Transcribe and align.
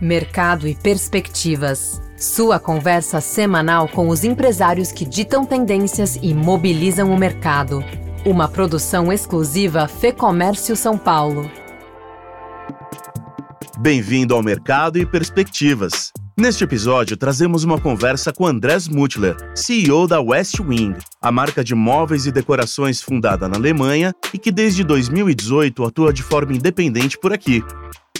Mercado 0.00 0.66
e 0.66 0.74
Perspectivas. 0.74 2.00
Sua 2.16 2.58
conversa 2.58 3.20
semanal 3.20 3.88
com 3.88 4.08
os 4.08 4.24
empresários 4.24 4.90
que 4.90 5.04
ditam 5.04 5.44
tendências 5.44 6.18
e 6.20 6.34
mobilizam 6.34 7.12
o 7.12 7.18
mercado. 7.18 7.84
Uma 8.24 8.48
produção 8.48 9.12
exclusiva 9.12 9.88
Fê 9.88 10.12
Comércio 10.12 10.76
São 10.76 10.96
Paulo. 10.96 11.50
Bem-vindo 13.78 14.34
ao 14.34 14.42
Mercado 14.42 14.98
e 14.98 15.06
Perspectivas. 15.06 16.12
Neste 16.34 16.64
episódio, 16.64 17.14
trazemos 17.14 17.62
uma 17.62 17.78
conversa 17.78 18.32
com 18.32 18.46
Andrés 18.46 18.88
Mutler, 18.88 19.36
CEO 19.54 20.08
da 20.08 20.18
West 20.18 20.58
Wing, 20.60 20.96
a 21.20 21.30
marca 21.30 21.62
de 21.62 21.74
móveis 21.74 22.24
e 22.24 22.32
decorações 22.32 23.02
fundada 23.02 23.46
na 23.46 23.58
Alemanha 23.58 24.14
e 24.32 24.38
que 24.38 24.50
desde 24.50 24.82
2018 24.82 25.84
atua 25.84 26.10
de 26.10 26.22
forma 26.22 26.54
independente 26.54 27.18
por 27.18 27.34
aqui. 27.34 27.62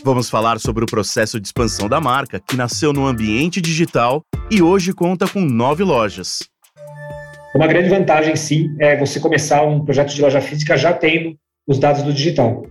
Vamos 0.04 0.28
falar 0.28 0.60
sobre 0.60 0.84
o 0.84 0.86
processo 0.86 1.40
de 1.40 1.48
expansão 1.48 1.88
da 1.88 2.02
marca, 2.02 2.38
que 2.38 2.54
nasceu 2.54 2.92
no 2.92 3.06
ambiente 3.06 3.62
digital 3.62 4.22
e 4.50 4.60
hoje 4.60 4.92
conta 4.92 5.26
com 5.26 5.40
nove 5.40 5.82
lojas. 5.82 6.40
Uma 7.54 7.66
grande 7.66 7.88
vantagem, 7.88 8.36
sim, 8.36 8.76
é 8.78 8.94
você 8.94 9.20
começar 9.20 9.62
um 9.62 9.82
projeto 9.82 10.14
de 10.14 10.20
loja 10.20 10.40
física 10.42 10.76
já 10.76 10.92
tendo 10.92 11.34
os 11.66 11.78
dados 11.78 12.02
do 12.02 12.12
digital. 12.12 12.62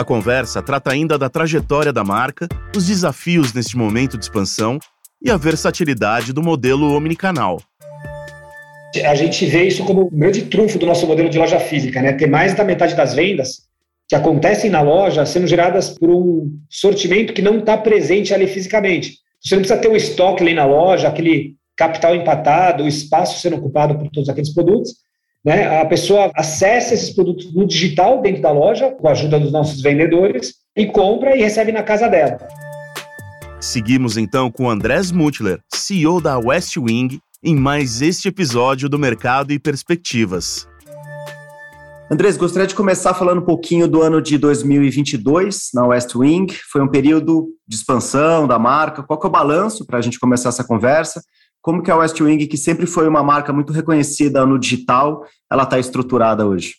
A 0.00 0.04
conversa 0.04 0.62
trata 0.62 0.90
ainda 0.90 1.18
da 1.18 1.28
trajetória 1.28 1.92
da 1.92 2.02
marca, 2.02 2.48
os 2.74 2.86
desafios 2.86 3.52
neste 3.52 3.76
momento 3.76 4.16
de 4.16 4.24
expansão 4.24 4.78
e 5.20 5.30
a 5.30 5.36
versatilidade 5.36 6.32
do 6.32 6.42
modelo 6.42 6.96
omnicanal. 6.96 7.60
A 9.04 9.14
gente 9.14 9.44
vê 9.44 9.64
isso 9.64 9.84
como 9.84 10.00
o 10.00 10.10
grande 10.10 10.46
trunfo 10.46 10.78
do 10.78 10.86
nosso 10.86 11.06
modelo 11.06 11.28
de 11.28 11.38
loja 11.38 11.60
física, 11.60 12.00
né? 12.00 12.14
Ter 12.14 12.26
mais 12.26 12.54
da 12.54 12.64
metade 12.64 12.96
das 12.96 13.12
vendas 13.12 13.64
que 14.08 14.14
acontecem 14.14 14.70
na 14.70 14.80
loja 14.80 15.26
sendo 15.26 15.46
geradas 15.46 15.90
por 15.90 16.08
um 16.08 16.50
sortimento 16.70 17.34
que 17.34 17.42
não 17.42 17.58
está 17.58 17.76
presente 17.76 18.32
ali 18.32 18.46
fisicamente. 18.46 19.18
Você 19.38 19.54
não 19.54 19.60
precisa 19.60 19.82
ter 19.82 19.88
o 19.88 19.96
estoque 19.96 20.42
ali 20.42 20.54
na 20.54 20.64
loja, 20.64 21.08
aquele 21.08 21.56
capital 21.76 22.14
empatado, 22.14 22.84
o 22.84 22.88
espaço 22.88 23.38
sendo 23.38 23.56
ocupado 23.56 23.98
por 23.98 24.08
todos 24.08 24.30
aqueles 24.30 24.54
produtos. 24.54 24.94
Né? 25.44 25.80
A 25.80 25.86
pessoa 25.86 26.30
acessa 26.34 26.94
esses 26.94 27.10
produtos 27.14 27.52
no 27.54 27.66
digital 27.66 28.20
dentro 28.20 28.42
da 28.42 28.52
loja, 28.52 28.90
com 28.90 29.08
a 29.08 29.12
ajuda 29.12 29.40
dos 29.40 29.52
nossos 29.52 29.80
vendedores, 29.80 30.54
e 30.76 30.86
compra 30.86 31.36
e 31.36 31.40
recebe 31.40 31.72
na 31.72 31.82
casa 31.82 32.08
dela. 32.08 32.38
Seguimos 33.60 34.16
então 34.16 34.50
com 34.50 34.70
Andrés 34.70 35.12
Mutler, 35.12 35.60
CEO 35.74 36.20
da 36.20 36.38
West 36.38 36.76
Wing, 36.76 37.20
em 37.42 37.56
mais 37.56 38.02
este 38.02 38.28
episódio 38.28 38.88
do 38.88 38.98
Mercado 38.98 39.52
e 39.52 39.58
Perspectivas. 39.58 40.68
Andrés, 42.10 42.36
gostaria 42.36 42.66
de 42.66 42.74
começar 42.74 43.14
falando 43.14 43.38
um 43.40 43.44
pouquinho 43.44 43.86
do 43.86 44.02
ano 44.02 44.20
de 44.20 44.36
2022 44.36 45.68
na 45.72 45.86
West 45.86 46.14
Wing. 46.14 46.52
Foi 46.70 46.82
um 46.82 46.88
período 46.88 47.46
de 47.68 47.76
expansão 47.76 48.48
da 48.48 48.58
marca. 48.58 49.02
Qual 49.02 49.20
é 49.22 49.26
o 49.26 49.30
balanço 49.30 49.86
para 49.86 49.98
a 49.98 50.02
gente 50.02 50.18
começar 50.18 50.48
essa 50.48 50.64
conversa? 50.64 51.22
Como 51.62 51.82
que 51.82 51.90
a 51.90 51.96
West 51.96 52.18
Wing, 52.20 52.46
que 52.46 52.56
sempre 52.56 52.86
foi 52.86 53.06
uma 53.06 53.22
marca 53.22 53.52
muito 53.52 53.72
reconhecida 53.72 54.46
no 54.46 54.58
digital, 54.58 55.24
ela 55.50 55.64
está 55.64 55.78
estruturada 55.78 56.46
hoje? 56.46 56.74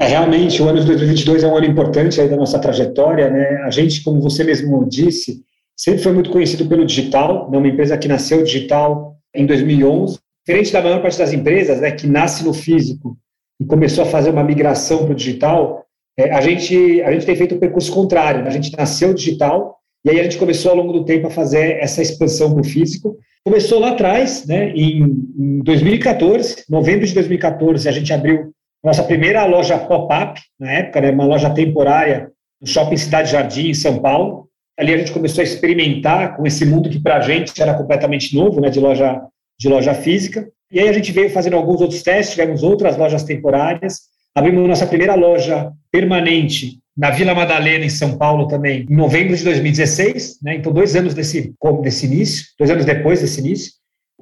É, 0.00 0.06
realmente, 0.06 0.62
o 0.62 0.68
ano 0.68 0.80
de 0.80 0.86
2022 0.86 1.44
é 1.44 1.46
um 1.46 1.56
ano 1.56 1.66
importante 1.66 2.20
aí 2.20 2.28
da 2.28 2.36
nossa 2.36 2.58
trajetória. 2.58 3.30
Né? 3.30 3.62
A 3.64 3.70
gente, 3.70 4.02
como 4.02 4.20
você 4.20 4.42
mesmo 4.42 4.88
disse, 4.88 5.42
sempre 5.76 6.02
foi 6.02 6.12
muito 6.12 6.30
conhecido 6.30 6.66
pelo 6.66 6.86
digital, 6.86 7.50
né? 7.50 7.58
uma 7.58 7.68
empresa 7.68 7.98
que 7.98 8.08
nasceu 8.08 8.42
digital 8.42 9.16
em 9.34 9.46
2011. 9.46 10.18
Diferente 10.46 10.72
da 10.72 10.82
maior 10.82 11.02
parte 11.02 11.18
das 11.18 11.32
empresas, 11.32 11.80
né, 11.80 11.92
que 11.92 12.06
nasce 12.06 12.42
no 12.42 12.54
físico 12.54 13.16
e 13.60 13.64
começou 13.64 14.04
a 14.04 14.06
fazer 14.06 14.30
uma 14.30 14.42
migração 14.42 15.04
para 15.04 15.12
o 15.12 15.14
digital, 15.14 15.84
é, 16.18 16.32
a, 16.32 16.40
gente, 16.40 17.02
a 17.02 17.12
gente 17.12 17.26
tem 17.26 17.36
feito 17.36 17.54
o 17.54 17.58
percurso 17.58 17.92
contrário. 17.92 18.42
Né? 18.42 18.48
A 18.48 18.52
gente 18.52 18.74
nasceu 18.76 19.12
digital 19.12 19.76
e 20.04 20.10
aí 20.10 20.18
a 20.18 20.22
gente 20.22 20.38
começou 20.38 20.70
ao 20.70 20.78
longo 20.78 20.92
do 20.92 21.04
tempo 21.04 21.26
a 21.26 21.30
fazer 21.30 21.78
essa 21.78 22.00
expansão 22.00 22.52
para 22.52 22.62
o 22.62 22.64
físico. 22.64 23.16
Começou 23.42 23.78
lá 23.78 23.92
atrás, 23.92 24.46
né, 24.46 24.70
em, 24.70 25.02
em 25.38 25.58
2014, 25.60 26.64
novembro 26.68 27.06
de 27.06 27.14
2014, 27.14 27.88
a 27.88 27.92
gente 27.92 28.12
abriu 28.12 28.52
nossa 28.84 29.02
primeira 29.02 29.44
loja 29.46 29.78
pop-up, 29.78 30.38
na 30.58 30.70
época, 30.72 31.00
né, 31.00 31.10
uma 31.10 31.24
loja 31.24 31.48
temporária 31.48 32.30
no 32.60 32.66
Shopping 32.66 32.98
Cidade 32.98 33.32
Jardim, 33.32 33.70
em 33.70 33.74
São 33.74 33.98
Paulo. 33.98 34.48
Ali 34.78 34.92
a 34.92 34.98
gente 34.98 35.12
começou 35.12 35.40
a 35.40 35.44
experimentar 35.44 36.36
com 36.36 36.46
esse 36.46 36.66
mundo 36.66 36.90
que 36.90 37.00
para 37.00 37.16
a 37.16 37.20
gente 37.20 37.60
era 37.60 37.74
completamente 37.74 38.34
novo, 38.34 38.60
né, 38.60 38.68
de 38.68 38.78
loja, 38.78 39.22
de 39.58 39.68
loja 39.68 39.94
física. 39.94 40.46
E 40.70 40.78
aí 40.78 40.88
a 40.88 40.92
gente 40.92 41.10
veio 41.10 41.30
fazendo 41.30 41.56
alguns 41.56 41.80
outros 41.80 42.02
testes, 42.02 42.34
tivemos 42.34 42.62
outras 42.62 42.96
lojas 42.96 43.24
temporárias, 43.24 44.00
abrimos 44.34 44.68
nossa 44.68 44.86
primeira 44.86 45.14
loja 45.14 45.72
permanente 45.90 46.78
na 47.00 47.08
Vila 47.08 47.34
Madalena, 47.34 47.82
em 47.82 47.88
São 47.88 48.18
Paulo, 48.18 48.46
também, 48.46 48.86
em 48.88 48.94
novembro 48.94 49.34
de 49.34 49.42
2016, 49.42 50.36
né? 50.42 50.56
então 50.56 50.70
dois 50.70 50.94
anos 50.94 51.14
desse, 51.14 51.54
desse 51.82 52.04
início, 52.04 52.44
dois 52.58 52.70
anos 52.70 52.84
depois 52.84 53.22
desse 53.22 53.40
início. 53.40 53.72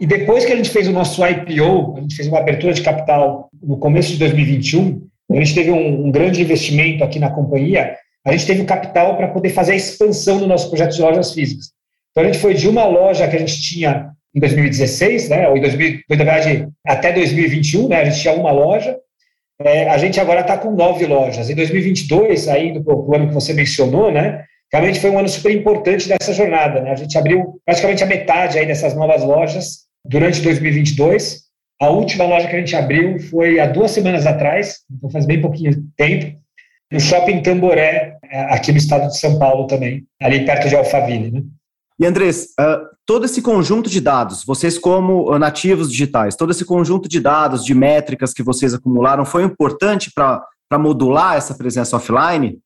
E 0.00 0.06
depois 0.06 0.44
que 0.44 0.52
a 0.52 0.56
gente 0.56 0.70
fez 0.70 0.86
o 0.86 0.92
nosso 0.92 1.20
IPO, 1.26 1.96
a 1.96 2.00
gente 2.00 2.14
fez 2.14 2.28
uma 2.28 2.38
abertura 2.38 2.72
de 2.72 2.80
capital 2.80 3.50
no 3.60 3.78
começo 3.78 4.12
de 4.12 4.18
2021, 4.20 5.04
a 5.28 5.34
gente 5.34 5.56
teve 5.56 5.72
um, 5.72 6.06
um 6.06 6.12
grande 6.12 6.40
investimento 6.40 7.02
aqui 7.02 7.18
na 7.18 7.30
companhia, 7.30 7.96
a 8.24 8.30
gente 8.30 8.46
teve 8.46 8.62
o 8.62 8.66
capital 8.66 9.16
para 9.16 9.26
poder 9.26 9.48
fazer 9.48 9.72
a 9.72 9.76
expansão 9.76 10.38
do 10.38 10.46
nosso 10.46 10.68
projeto 10.68 10.94
de 10.94 11.02
lojas 11.02 11.34
físicas. 11.34 11.72
Então 12.12 12.22
a 12.22 12.26
gente 12.26 12.38
foi 12.38 12.54
de 12.54 12.68
uma 12.68 12.84
loja 12.84 13.26
que 13.26 13.34
a 13.34 13.40
gente 13.40 13.60
tinha 13.60 14.12
em 14.32 14.38
2016, 14.38 15.30
né, 15.30 15.48
ou 15.48 15.56
em 15.56 15.60
2000, 15.60 16.00
na 16.08 16.16
verdade, 16.16 16.68
até 16.86 17.12
2021, 17.12 17.88
né, 17.88 18.02
a 18.02 18.04
gente 18.04 18.20
tinha 18.20 18.34
uma 18.34 18.52
loja, 18.52 18.96
é, 19.60 19.88
a 19.88 19.98
gente 19.98 20.20
agora 20.20 20.40
está 20.40 20.56
com 20.56 20.70
nove 20.70 21.06
lojas. 21.06 21.50
Em 21.50 21.54
2022, 21.54 22.48
ainda 22.48 22.82
para 22.82 22.94
o 22.94 23.14
ano 23.14 23.28
que 23.28 23.34
você 23.34 23.52
mencionou, 23.52 24.10
né, 24.10 24.44
realmente 24.72 25.00
foi 25.00 25.10
um 25.10 25.18
ano 25.18 25.28
super 25.28 25.52
importante 25.52 26.08
dessa 26.08 26.32
jornada. 26.32 26.80
Né, 26.80 26.92
a 26.92 26.96
gente 26.96 27.16
abriu 27.18 27.60
praticamente 27.64 28.04
a 28.04 28.06
metade 28.06 28.58
aí 28.58 28.66
dessas 28.66 28.94
novas 28.94 29.22
lojas 29.22 29.86
durante 30.04 30.40
2022. 30.42 31.48
A 31.80 31.90
última 31.90 32.24
loja 32.24 32.48
que 32.48 32.56
a 32.56 32.58
gente 32.58 32.74
abriu 32.74 33.18
foi 33.20 33.60
há 33.60 33.66
duas 33.66 33.90
semanas 33.90 34.26
atrás, 34.26 34.78
então 34.90 35.10
faz 35.10 35.26
bem 35.26 35.40
pouquinho 35.40 35.72
tempo, 35.96 36.36
no 36.90 37.00
Shopping 37.00 37.42
Tamboré, 37.42 38.16
é, 38.30 38.40
aqui 38.54 38.72
no 38.72 38.78
estado 38.78 39.08
de 39.08 39.18
São 39.18 39.38
Paulo 39.38 39.66
também, 39.66 40.04
ali 40.20 40.44
perto 40.44 40.68
de 40.68 40.76
Alphaville. 40.76 41.30
Né? 41.30 41.42
E 42.00 42.06
Andrés, 42.06 42.48
uh, 42.58 42.97
todo 43.08 43.24
esse 43.24 43.40
conjunto 43.40 43.88
de 43.88 44.02
dados, 44.02 44.44
vocês 44.44 44.78
como 44.78 45.36
nativos 45.38 45.90
digitais, 45.90 46.36
todo 46.36 46.50
esse 46.50 46.62
conjunto 46.62 47.08
de 47.08 47.18
dados, 47.18 47.64
de 47.64 47.74
métricas 47.74 48.34
que 48.34 48.42
vocês 48.42 48.74
acumularam, 48.74 49.24
foi 49.24 49.42
importante 49.44 50.12
para 50.14 50.78
modular 50.78 51.38
essa 51.38 51.54
presença 51.54 51.96
offline? 51.96 52.58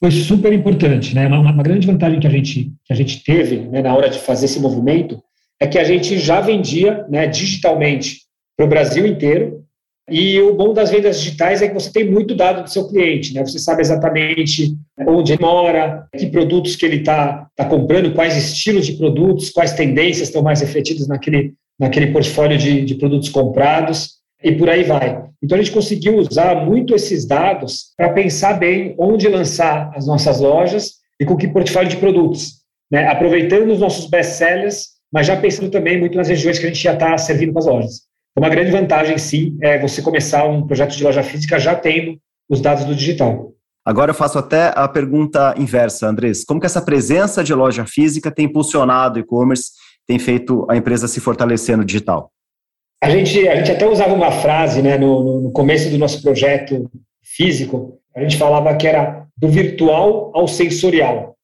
Foi 0.00 0.10
super 0.10 0.52
importante, 0.52 1.14
né? 1.14 1.28
Uma, 1.28 1.52
uma, 1.52 1.62
grande 1.62 1.86
vantagem 1.86 2.18
que 2.18 2.26
a 2.26 2.30
gente, 2.30 2.72
que 2.84 2.92
a 2.92 2.96
gente 2.96 3.22
teve 3.22 3.58
né, 3.58 3.80
na 3.80 3.94
hora 3.94 4.10
de 4.10 4.18
fazer 4.18 4.46
esse 4.46 4.58
movimento 4.58 5.22
é 5.60 5.68
que 5.68 5.78
a 5.78 5.84
gente 5.84 6.18
já 6.18 6.40
vendia 6.40 7.06
né, 7.08 7.28
digitalmente 7.28 8.22
para 8.56 8.66
o 8.66 8.68
Brasil 8.68 9.06
inteiro, 9.06 9.64
e 10.10 10.40
o 10.40 10.54
bom 10.54 10.74
das 10.74 10.90
vendas 10.90 11.20
digitais 11.20 11.62
é 11.62 11.68
que 11.68 11.74
você 11.74 11.92
tem 11.92 12.04
muito 12.04 12.34
dado 12.34 12.64
do 12.64 12.70
seu 12.70 12.88
cliente, 12.88 13.32
né? 13.32 13.44
Você 13.44 13.58
sabe 13.58 13.80
exatamente 13.80 14.76
onde 15.06 15.32
ele 15.32 15.42
mora, 15.42 16.06
que 16.16 16.26
produtos 16.26 16.74
que 16.74 16.84
ele 16.84 16.96
está 16.96 17.46
tá 17.54 17.64
comprando, 17.64 18.12
quais 18.12 18.36
estilos 18.36 18.86
de 18.86 18.94
produtos, 18.94 19.50
quais 19.50 19.72
tendências 19.72 20.28
estão 20.28 20.42
mais 20.42 20.60
refletidas 20.60 21.06
naquele, 21.06 21.54
naquele 21.78 22.08
portfólio 22.08 22.58
de, 22.58 22.84
de 22.84 22.96
produtos 22.96 23.28
comprados 23.28 24.16
e 24.42 24.52
por 24.52 24.68
aí 24.68 24.82
vai. 24.82 25.22
Então 25.42 25.56
a 25.56 25.62
gente 25.62 25.72
conseguiu 25.72 26.16
usar 26.16 26.66
muito 26.66 26.94
esses 26.94 27.24
dados 27.24 27.92
para 27.96 28.10
pensar 28.10 28.54
bem 28.54 28.94
onde 28.98 29.28
lançar 29.28 29.92
as 29.94 30.06
nossas 30.06 30.40
lojas 30.40 30.94
e 31.20 31.24
com 31.24 31.36
que 31.36 31.46
portfólio 31.46 31.88
de 31.88 31.98
produtos, 31.98 32.54
né? 32.90 33.06
Aproveitando 33.06 33.70
os 33.70 33.78
nossos 33.78 34.10
best-sellers, 34.10 34.88
mas 35.12 35.26
já 35.26 35.36
pensando 35.36 35.70
também 35.70 35.98
muito 35.98 36.16
nas 36.16 36.28
regiões 36.28 36.58
que 36.58 36.66
a 36.66 36.68
gente 36.68 36.82
já 36.82 36.94
está 36.94 37.16
servindo 37.16 37.52
com 37.52 37.58
as 37.60 37.66
lojas. 37.66 38.09
Uma 38.36 38.48
grande 38.48 38.70
vantagem, 38.70 39.18
sim, 39.18 39.58
é 39.60 39.78
você 39.78 40.00
começar 40.00 40.44
um 40.44 40.66
projeto 40.66 40.96
de 40.96 41.02
loja 41.02 41.22
física 41.22 41.58
já 41.58 41.74
tendo 41.74 42.18
os 42.48 42.60
dados 42.60 42.84
do 42.84 42.94
digital. 42.94 43.52
Agora 43.84 44.10
eu 44.10 44.14
faço 44.14 44.38
até 44.38 44.72
a 44.74 44.86
pergunta 44.86 45.54
inversa, 45.58 46.06
Andrés. 46.06 46.44
Como 46.44 46.60
que 46.60 46.66
essa 46.66 46.82
presença 46.82 47.42
de 47.42 47.54
loja 47.54 47.84
física 47.86 48.30
tem 48.30 48.44
impulsionado 48.44 49.18
o 49.18 49.22
e-commerce, 49.22 49.72
tem 50.06 50.18
feito 50.18 50.66
a 50.70 50.76
empresa 50.76 51.08
se 51.08 51.20
fortalecer 51.20 51.76
no 51.76 51.84
digital? 51.84 52.30
A 53.02 53.08
gente, 53.08 53.48
a 53.48 53.56
gente 53.56 53.72
até 53.72 53.88
usava 53.88 54.12
uma 54.12 54.30
frase 54.30 54.82
né, 54.82 54.98
no, 54.98 55.40
no 55.40 55.50
começo 55.50 55.88
do 55.88 55.98
nosso 55.98 56.20
projeto 56.22 56.90
físico, 57.22 57.98
a 58.14 58.20
gente 58.20 58.36
falava 58.36 58.76
que 58.76 58.86
era 58.86 59.26
do 59.36 59.48
virtual 59.48 60.30
ao 60.34 60.46
sensorial. 60.46 61.34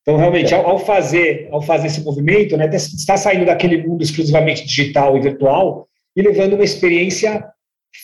Então, 0.00 0.16
realmente, 0.16 0.54
ao, 0.54 0.66
ao 0.66 0.78
fazer, 0.78 1.48
ao 1.52 1.60
fazer 1.60 1.88
esse 1.88 2.02
movimento, 2.02 2.56
né, 2.56 2.68
está 2.74 3.16
saindo 3.16 3.44
daquele 3.44 3.86
mundo 3.86 4.02
exclusivamente 4.02 4.66
digital 4.66 5.16
e 5.16 5.20
virtual 5.20 5.86
e 6.16 6.22
levando 6.22 6.54
uma 6.54 6.64
experiência 6.64 7.44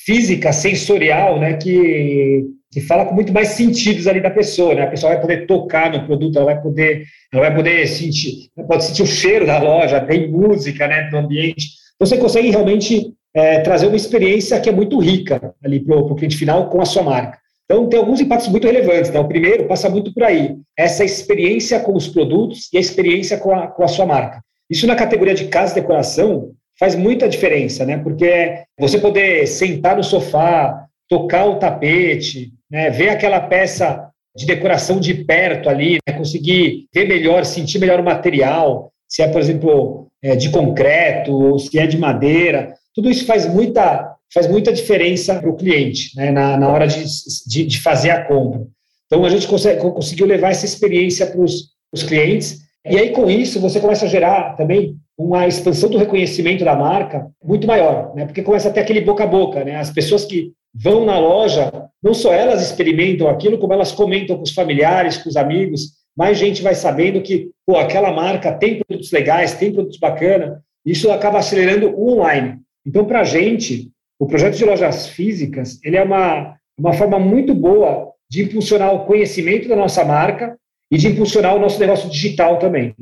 física, 0.04 0.52
sensorial, 0.52 1.38
né, 1.38 1.54
que, 1.54 2.44
que 2.72 2.80
fala 2.80 3.06
com 3.06 3.14
muito 3.14 3.32
mais 3.32 3.48
sentidos 3.48 4.06
ali 4.06 4.20
da 4.20 4.30
pessoa, 4.30 4.74
né? 4.74 4.82
A 4.82 4.90
pessoa 4.90 5.12
vai 5.12 5.20
poder 5.20 5.46
tocar 5.46 5.90
no 5.90 6.06
produto, 6.06 6.36
ela 6.36 6.46
vai 6.46 6.62
poder, 6.62 7.04
ela 7.32 7.42
vai 7.42 7.54
poder 7.54 7.86
sentir, 7.88 8.48
pode 8.68 8.84
sentir 8.84 9.02
o 9.02 9.06
cheiro 9.06 9.46
da 9.46 9.60
loja, 9.60 10.00
tem 10.00 10.30
música, 10.30 10.86
né, 10.86 11.08
no 11.10 11.18
ambiente. 11.18 11.66
Então, 11.96 12.06
você 12.06 12.16
consegue 12.16 12.50
realmente 12.50 13.12
é, 13.34 13.60
trazer 13.60 13.86
uma 13.86 13.96
experiência 13.96 14.60
que 14.60 14.68
é 14.68 14.72
muito 14.72 14.98
rica 14.98 15.54
ali 15.64 15.80
para 15.80 15.96
o 15.96 16.14
cliente 16.14 16.36
final 16.36 16.68
com 16.68 16.80
a 16.80 16.84
sua 16.84 17.02
marca. 17.02 17.38
Então, 17.64 17.88
tem 17.88 17.98
alguns 17.98 18.20
impactos 18.20 18.48
muito 18.48 18.66
relevantes. 18.66 19.10
Né? 19.10 19.20
O 19.20 19.28
primeiro 19.28 19.66
passa 19.66 19.88
muito 19.88 20.12
por 20.12 20.24
aí, 20.24 20.56
essa 20.76 21.04
experiência 21.04 21.78
com 21.80 21.94
os 21.94 22.08
produtos 22.08 22.68
e 22.72 22.76
a 22.76 22.80
experiência 22.80 23.38
com 23.38 23.54
a, 23.54 23.68
com 23.68 23.84
a 23.84 23.88
sua 23.88 24.06
marca. 24.06 24.40
Isso 24.68 24.86
na 24.86 24.96
categoria 24.96 25.34
de 25.34 25.46
casa 25.46 25.72
e 25.72 25.80
decoração 25.80 26.52
faz 26.80 26.96
muita 26.96 27.28
diferença, 27.28 27.84
né? 27.84 27.98
Porque 27.98 28.64
você 28.78 28.98
poder 28.98 29.46
sentar 29.46 29.98
no 29.98 30.02
sofá, 30.02 30.86
tocar 31.06 31.44
o 31.44 31.56
tapete, 31.56 32.52
né? 32.70 32.88
ver 32.88 33.10
aquela 33.10 33.38
peça 33.38 34.08
de 34.34 34.46
decoração 34.46 34.98
de 34.98 35.12
perto 35.12 35.68
ali, 35.68 35.98
né? 36.08 36.16
conseguir 36.16 36.86
ver 36.94 37.06
melhor, 37.06 37.44
sentir 37.44 37.78
melhor 37.78 38.00
o 38.00 38.04
material, 38.04 38.90
se 39.06 39.22
é, 39.22 39.28
por 39.28 39.40
exemplo, 39.42 40.06
é 40.22 40.34
de 40.34 40.48
concreto 40.48 41.32
ou 41.32 41.58
se 41.58 41.78
é 41.78 41.86
de 41.86 41.98
madeira, 41.98 42.74
tudo 42.94 43.10
isso 43.10 43.26
faz 43.26 43.46
muita 43.46 44.16
faz 44.32 44.46
muita 44.46 44.72
diferença 44.72 45.40
para 45.40 45.50
o 45.50 45.56
cliente 45.56 46.16
né, 46.16 46.30
na, 46.30 46.56
na 46.56 46.68
hora 46.68 46.86
de, 46.86 47.04
de, 47.48 47.66
de, 47.66 47.80
fazer 47.80 48.10
a 48.10 48.24
compra. 48.24 48.64
Então, 49.06 49.24
a 49.24 49.28
gente 49.28 49.48
consegue, 49.48 49.80
conseguiu 49.80 50.24
levar 50.24 50.50
essa 50.50 50.64
experiência 50.64 51.26
para 51.26 51.40
os 51.40 52.02
clientes, 52.06 52.60
e 52.86 52.96
aí, 52.96 53.10
com 53.10 53.28
isso, 53.28 53.60
você 53.60 53.80
começa 53.80 54.06
a 54.06 54.08
gerar 54.08 54.54
também 54.54 54.96
uma 55.22 55.46
expansão 55.46 55.90
do 55.90 55.98
reconhecimento 55.98 56.64
da 56.64 56.74
marca 56.74 57.30
muito 57.44 57.66
maior, 57.66 58.14
né? 58.14 58.24
porque 58.24 58.42
começa 58.42 58.70
a 58.70 58.72
ter 58.72 58.80
aquele 58.80 59.02
boca 59.02 59.24
a 59.24 59.26
boca. 59.26 59.62
Né? 59.62 59.76
As 59.76 59.90
pessoas 59.90 60.24
que 60.24 60.52
vão 60.74 61.04
na 61.04 61.18
loja, 61.18 61.70
não 62.02 62.14
só 62.14 62.32
elas 62.32 62.62
experimentam 62.62 63.28
aquilo, 63.28 63.58
como 63.58 63.74
elas 63.74 63.92
comentam 63.92 64.36
com 64.36 64.42
os 64.42 64.54
familiares, 64.54 65.18
com 65.18 65.28
os 65.28 65.36
amigos, 65.36 65.92
mais 66.16 66.38
gente 66.38 66.62
vai 66.62 66.74
sabendo 66.74 67.20
que 67.20 67.50
pô, 67.66 67.76
aquela 67.76 68.10
marca 68.10 68.50
tem 68.52 68.80
produtos 68.82 69.12
legais, 69.12 69.54
tem 69.54 69.72
produtos 69.72 69.98
bacanas, 69.98 70.58
isso 70.86 71.10
acaba 71.10 71.38
acelerando 71.38 71.90
o 71.90 72.12
online. 72.12 72.58
Então, 72.86 73.04
para 73.04 73.20
a 73.20 73.24
gente, 73.24 73.90
o 74.18 74.26
projeto 74.26 74.56
de 74.56 74.64
lojas 74.64 75.06
físicas, 75.06 75.78
ele 75.84 75.98
é 75.98 76.02
uma, 76.02 76.56
uma 76.78 76.94
forma 76.94 77.18
muito 77.18 77.54
boa 77.54 78.10
de 78.28 78.44
impulsionar 78.44 78.94
o 78.94 79.04
conhecimento 79.04 79.68
da 79.68 79.76
nossa 79.76 80.02
marca 80.02 80.56
e 80.90 80.96
de 80.96 81.08
impulsionar 81.08 81.54
o 81.54 81.60
nosso 81.60 81.78
negócio 81.78 82.08
digital 82.08 82.58
também. 82.58 82.94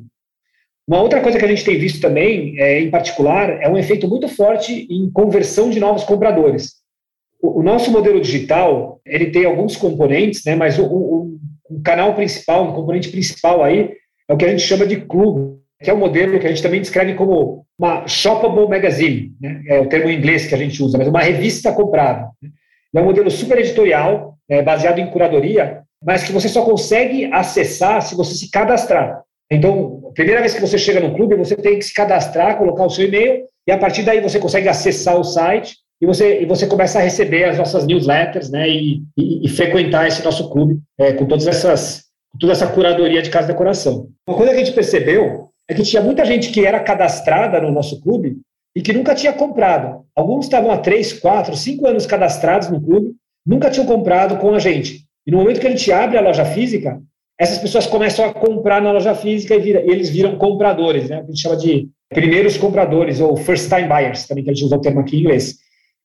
Uma 0.88 1.02
outra 1.02 1.20
coisa 1.20 1.38
que 1.38 1.44
a 1.44 1.48
gente 1.48 1.66
tem 1.66 1.78
visto 1.78 2.00
também, 2.00 2.58
é, 2.58 2.80
em 2.80 2.90
particular, 2.90 3.62
é 3.62 3.68
um 3.68 3.76
efeito 3.76 4.08
muito 4.08 4.26
forte 4.26 4.86
em 4.90 5.10
conversão 5.10 5.68
de 5.68 5.78
novos 5.78 6.02
compradores. 6.02 6.76
O, 7.42 7.60
o 7.60 7.62
nosso 7.62 7.90
modelo 7.90 8.18
digital, 8.18 8.98
ele 9.04 9.26
tem 9.26 9.44
alguns 9.44 9.76
componentes, 9.76 10.42
né, 10.46 10.56
mas 10.56 10.78
o, 10.78 10.86
o, 10.86 11.38
o 11.68 11.82
canal 11.82 12.14
principal, 12.14 12.70
o 12.70 12.72
componente 12.72 13.10
principal 13.10 13.62
aí, 13.62 13.90
é 14.26 14.32
o 14.32 14.36
que 14.38 14.46
a 14.46 14.48
gente 14.48 14.62
chama 14.62 14.86
de 14.86 14.96
clube, 15.02 15.58
que 15.82 15.90
é 15.90 15.92
um 15.94 15.98
modelo 15.98 16.40
que 16.40 16.46
a 16.46 16.48
gente 16.48 16.62
também 16.62 16.80
descreve 16.80 17.12
como 17.12 17.66
uma 17.78 18.08
shoppable 18.08 18.66
magazine, 18.66 19.34
né? 19.38 19.62
é 19.68 19.80
o 19.80 19.88
termo 19.90 20.08
em 20.08 20.16
inglês 20.16 20.46
que 20.46 20.54
a 20.54 20.58
gente 20.58 20.82
usa, 20.82 20.96
mas 20.96 21.06
uma 21.06 21.20
revista 21.20 21.70
comprada. 21.70 22.30
Né? 22.42 22.50
É 22.96 23.00
um 23.02 23.04
modelo 23.04 23.30
super 23.30 23.58
editorial, 23.58 24.38
é, 24.48 24.62
baseado 24.62 25.00
em 25.00 25.10
curadoria, 25.10 25.82
mas 26.02 26.24
que 26.24 26.32
você 26.32 26.48
só 26.48 26.64
consegue 26.64 27.26
acessar 27.26 28.00
se 28.00 28.14
você 28.14 28.34
se 28.34 28.50
cadastrar. 28.50 29.22
Então, 29.50 30.02
a 30.10 30.12
primeira 30.12 30.40
vez 30.40 30.54
que 30.54 30.60
você 30.60 30.76
chega 30.76 31.00
no 31.00 31.14
clube, 31.14 31.34
você 31.36 31.56
tem 31.56 31.78
que 31.78 31.84
se 31.84 31.94
cadastrar, 31.94 32.58
colocar 32.58 32.84
o 32.84 32.90
seu 32.90 33.06
e-mail, 33.06 33.44
e 33.66 33.72
a 33.72 33.78
partir 33.78 34.02
daí 34.02 34.20
você 34.20 34.38
consegue 34.38 34.68
acessar 34.68 35.18
o 35.18 35.24
site 35.24 35.76
e 36.00 36.06
você, 36.06 36.42
e 36.42 36.46
você 36.46 36.66
começa 36.66 36.98
a 36.98 37.02
receber 37.02 37.44
as 37.44 37.58
nossas 37.58 37.86
newsletters 37.86 38.50
né, 38.50 38.68
e, 38.68 39.02
e, 39.16 39.46
e 39.46 39.48
frequentar 39.48 40.06
esse 40.06 40.24
nosso 40.24 40.50
clube 40.50 40.78
é, 40.98 41.12
com 41.12 41.26
todas 41.26 41.46
essas, 41.46 42.04
toda 42.38 42.52
essa 42.52 42.66
curadoria 42.66 43.22
de 43.22 43.30
casa 43.30 43.46
de 43.46 43.52
decoração. 43.52 44.08
Uma 44.26 44.36
coisa 44.36 44.52
que 44.52 44.60
a 44.60 44.64
gente 44.64 44.74
percebeu 44.74 45.48
é 45.68 45.74
que 45.74 45.82
tinha 45.82 46.02
muita 46.02 46.24
gente 46.24 46.50
que 46.50 46.64
era 46.64 46.80
cadastrada 46.80 47.60
no 47.60 47.70
nosso 47.70 48.00
clube 48.00 48.38
e 48.76 48.80
que 48.80 48.92
nunca 48.92 49.14
tinha 49.14 49.32
comprado. 49.32 50.04
Alguns 50.14 50.46
estavam 50.46 50.70
há 50.70 50.78
três, 50.78 51.12
quatro, 51.12 51.56
cinco 51.56 51.86
anos 51.86 52.06
cadastrados 52.06 52.70
no 52.70 52.80
clube, 52.80 53.14
nunca 53.46 53.70
tinham 53.70 53.86
comprado 53.86 54.36
com 54.38 54.54
a 54.54 54.58
gente. 54.58 55.04
E 55.26 55.30
no 55.30 55.38
momento 55.38 55.60
que 55.60 55.66
a 55.66 55.70
gente 55.70 55.90
abre 55.92 56.16
a 56.16 56.22
loja 56.22 56.44
física, 56.44 57.00
essas 57.38 57.58
pessoas 57.58 57.86
começam 57.86 58.24
a 58.24 58.34
comprar 58.34 58.82
na 58.82 58.92
loja 58.92 59.14
física 59.14 59.54
e, 59.54 59.60
vira, 59.60 59.82
e 59.84 59.90
eles 59.90 60.10
viram 60.10 60.36
compradores, 60.36 61.08
né? 61.08 61.20
A 61.20 61.26
gente 61.26 61.40
chama 61.40 61.56
de 61.56 61.88
primeiros 62.08 62.56
compradores, 62.56 63.20
ou 63.20 63.36
first 63.36 63.68
time 63.68 63.86
buyers, 63.86 64.26
também 64.26 64.42
que 64.42 64.50
a 64.50 64.54
gente 64.54 64.64
usa 64.64 64.76
o 64.76 64.80
termo 64.80 65.00
aqui 65.00 65.16
em 65.16 65.20
inglês. 65.20 65.56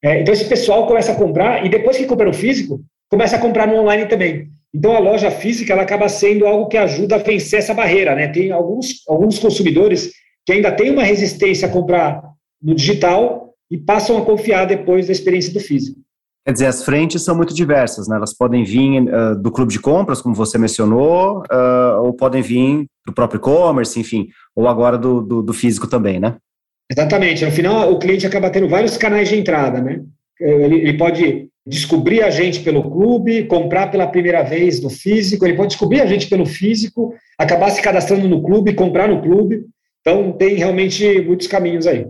É, 0.03 0.21
então 0.21 0.33
esse 0.33 0.45
pessoal 0.45 0.85
começa 0.85 1.13
a 1.13 1.15
comprar 1.15 1.65
e 1.65 1.69
depois 1.69 1.97
que 1.97 2.05
compra 2.05 2.27
no 2.27 2.33
físico, 2.33 2.81
começa 3.09 3.37
a 3.37 3.39
comprar 3.39 3.67
no 3.67 3.79
online 3.79 4.05
também. 4.05 4.49
Então, 4.73 4.95
a 4.95 4.99
loja 4.99 5.29
física 5.29 5.71
ela 5.71 5.83
acaba 5.83 6.09
sendo 6.09 6.47
algo 6.47 6.67
que 6.67 6.77
ajuda 6.77 7.15
a 7.15 7.19
vencer 7.19 7.59
essa 7.59 7.75
barreira. 7.75 8.15
Né? 8.15 8.27
Tem 8.27 8.51
alguns, 8.51 9.07
alguns 9.07 9.37
consumidores 9.37 10.11
que 10.45 10.51
ainda 10.51 10.71
têm 10.71 10.89
uma 10.89 11.03
resistência 11.03 11.67
a 11.67 11.71
comprar 11.71 12.23
no 12.61 12.73
digital 12.73 13.53
e 13.69 13.77
passam 13.77 14.17
a 14.17 14.25
confiar 14.25 14.65
depois 14.65 15.05
da 15.05 15.11
experiência 15.11 15.53
do 15.53 15.59
físico. 15.59 15.99
Quer 16.45 16.51
dizer, 16.51 16.65
as 16.65 16.83
frentes 16.83 17.21
são 17.21 17.35
muito 17.35 17.53
diversas, 17.53 18.07
né? 18.07 18.17
Elas 18.17 18.33
podem 18.33 18.65
vir 18.65 19.01
uh, 19.03 19.35
do 19.41 19.49
clube 19.49 19.71
de 19.71 19.79
compras, 19.79 20.21
como 20.21 20.35
você 20.35 20.57
mencionou, 20.57 21.39
uh, 21.43 22.03
ou 22.03 22.13
podem 22.13 22.41
vir 22.41 22.85
do 23.05 23.13
próprio 23.13 23.37
e-commerce, 23.37 23.97
enfim, 23.97 24.27
ou 24.53 24.67
agora 24.67 24.97
do, 24.97 25.21
do, 25.21 25.41
do, 25.41 25.53
físico 25.53 25.87
também, 25.87 26.19
né? 26.19 26.35
Exatamente. 26.91 27.45
No 27.45 27.51
final, 27.51 27.91
o 27.91 27.97
cliente 27.97 28.27
acaba 28.27 28.49
tendo 28.49 28.67
vários 28.67 28.97
canais 28.97 29.29
de 29.29 29.37
entrada, 29.37 29.81
né? 29.81 30.01
Ele, 30.39 30.75
ele 30.79 30.97
pode 30.97 31.47
descobrir 31.65 32.21
a 32.21 32.29
gente 32.29 32.59
pelo 32.59 32.91
clube, 32.91 33.45
comprar 33.45 33.87
pela 33.87 34.07
primeira 34.07 34.43
vez 34.43 34.81
no 34.81 34.89
físico, 34.89 35.45
ele 35.45 35.55
pode 35.55 35.69
descobrir 35.69 36.01
a 36.01 36.05
gente 36.05 36.27
pelo 36.27 36.45
físico, 36.45 37.13
acabar 37.37 37.69
se 37.69 37.81
cadastrando 37.81 38.27
no 38.27 38.43
clube, 38.43 38.73
comprar 38.73 39.07
no 39.07 39.21
clube. 39.21 39.65
Então, 40.01 40.33
tem 40.33 40.55
realmente 40.55 41.21
muitos 41.21 41.47
caminhos 41.47 41.87
aí. 41.87 42.05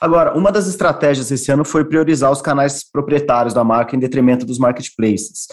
Agora, 0.00 0.36
uma 0.36 0.50
das 0.50 0.66
estratégias 0.66 1.30
esse 1.30 1.52
ano 1.52 1.64
foi 1.64 1.84
priorizar 1.84 2.32
os 2.32 2.40
canais 2.40 2.82
proprietários 2.90 3.52
da 3.52 3.62
marca 3.62 3.94
em 3.94 3.98
detrimento 3.98 4.46
dos 4.46 4.58
marketplaces. 4.58 5.46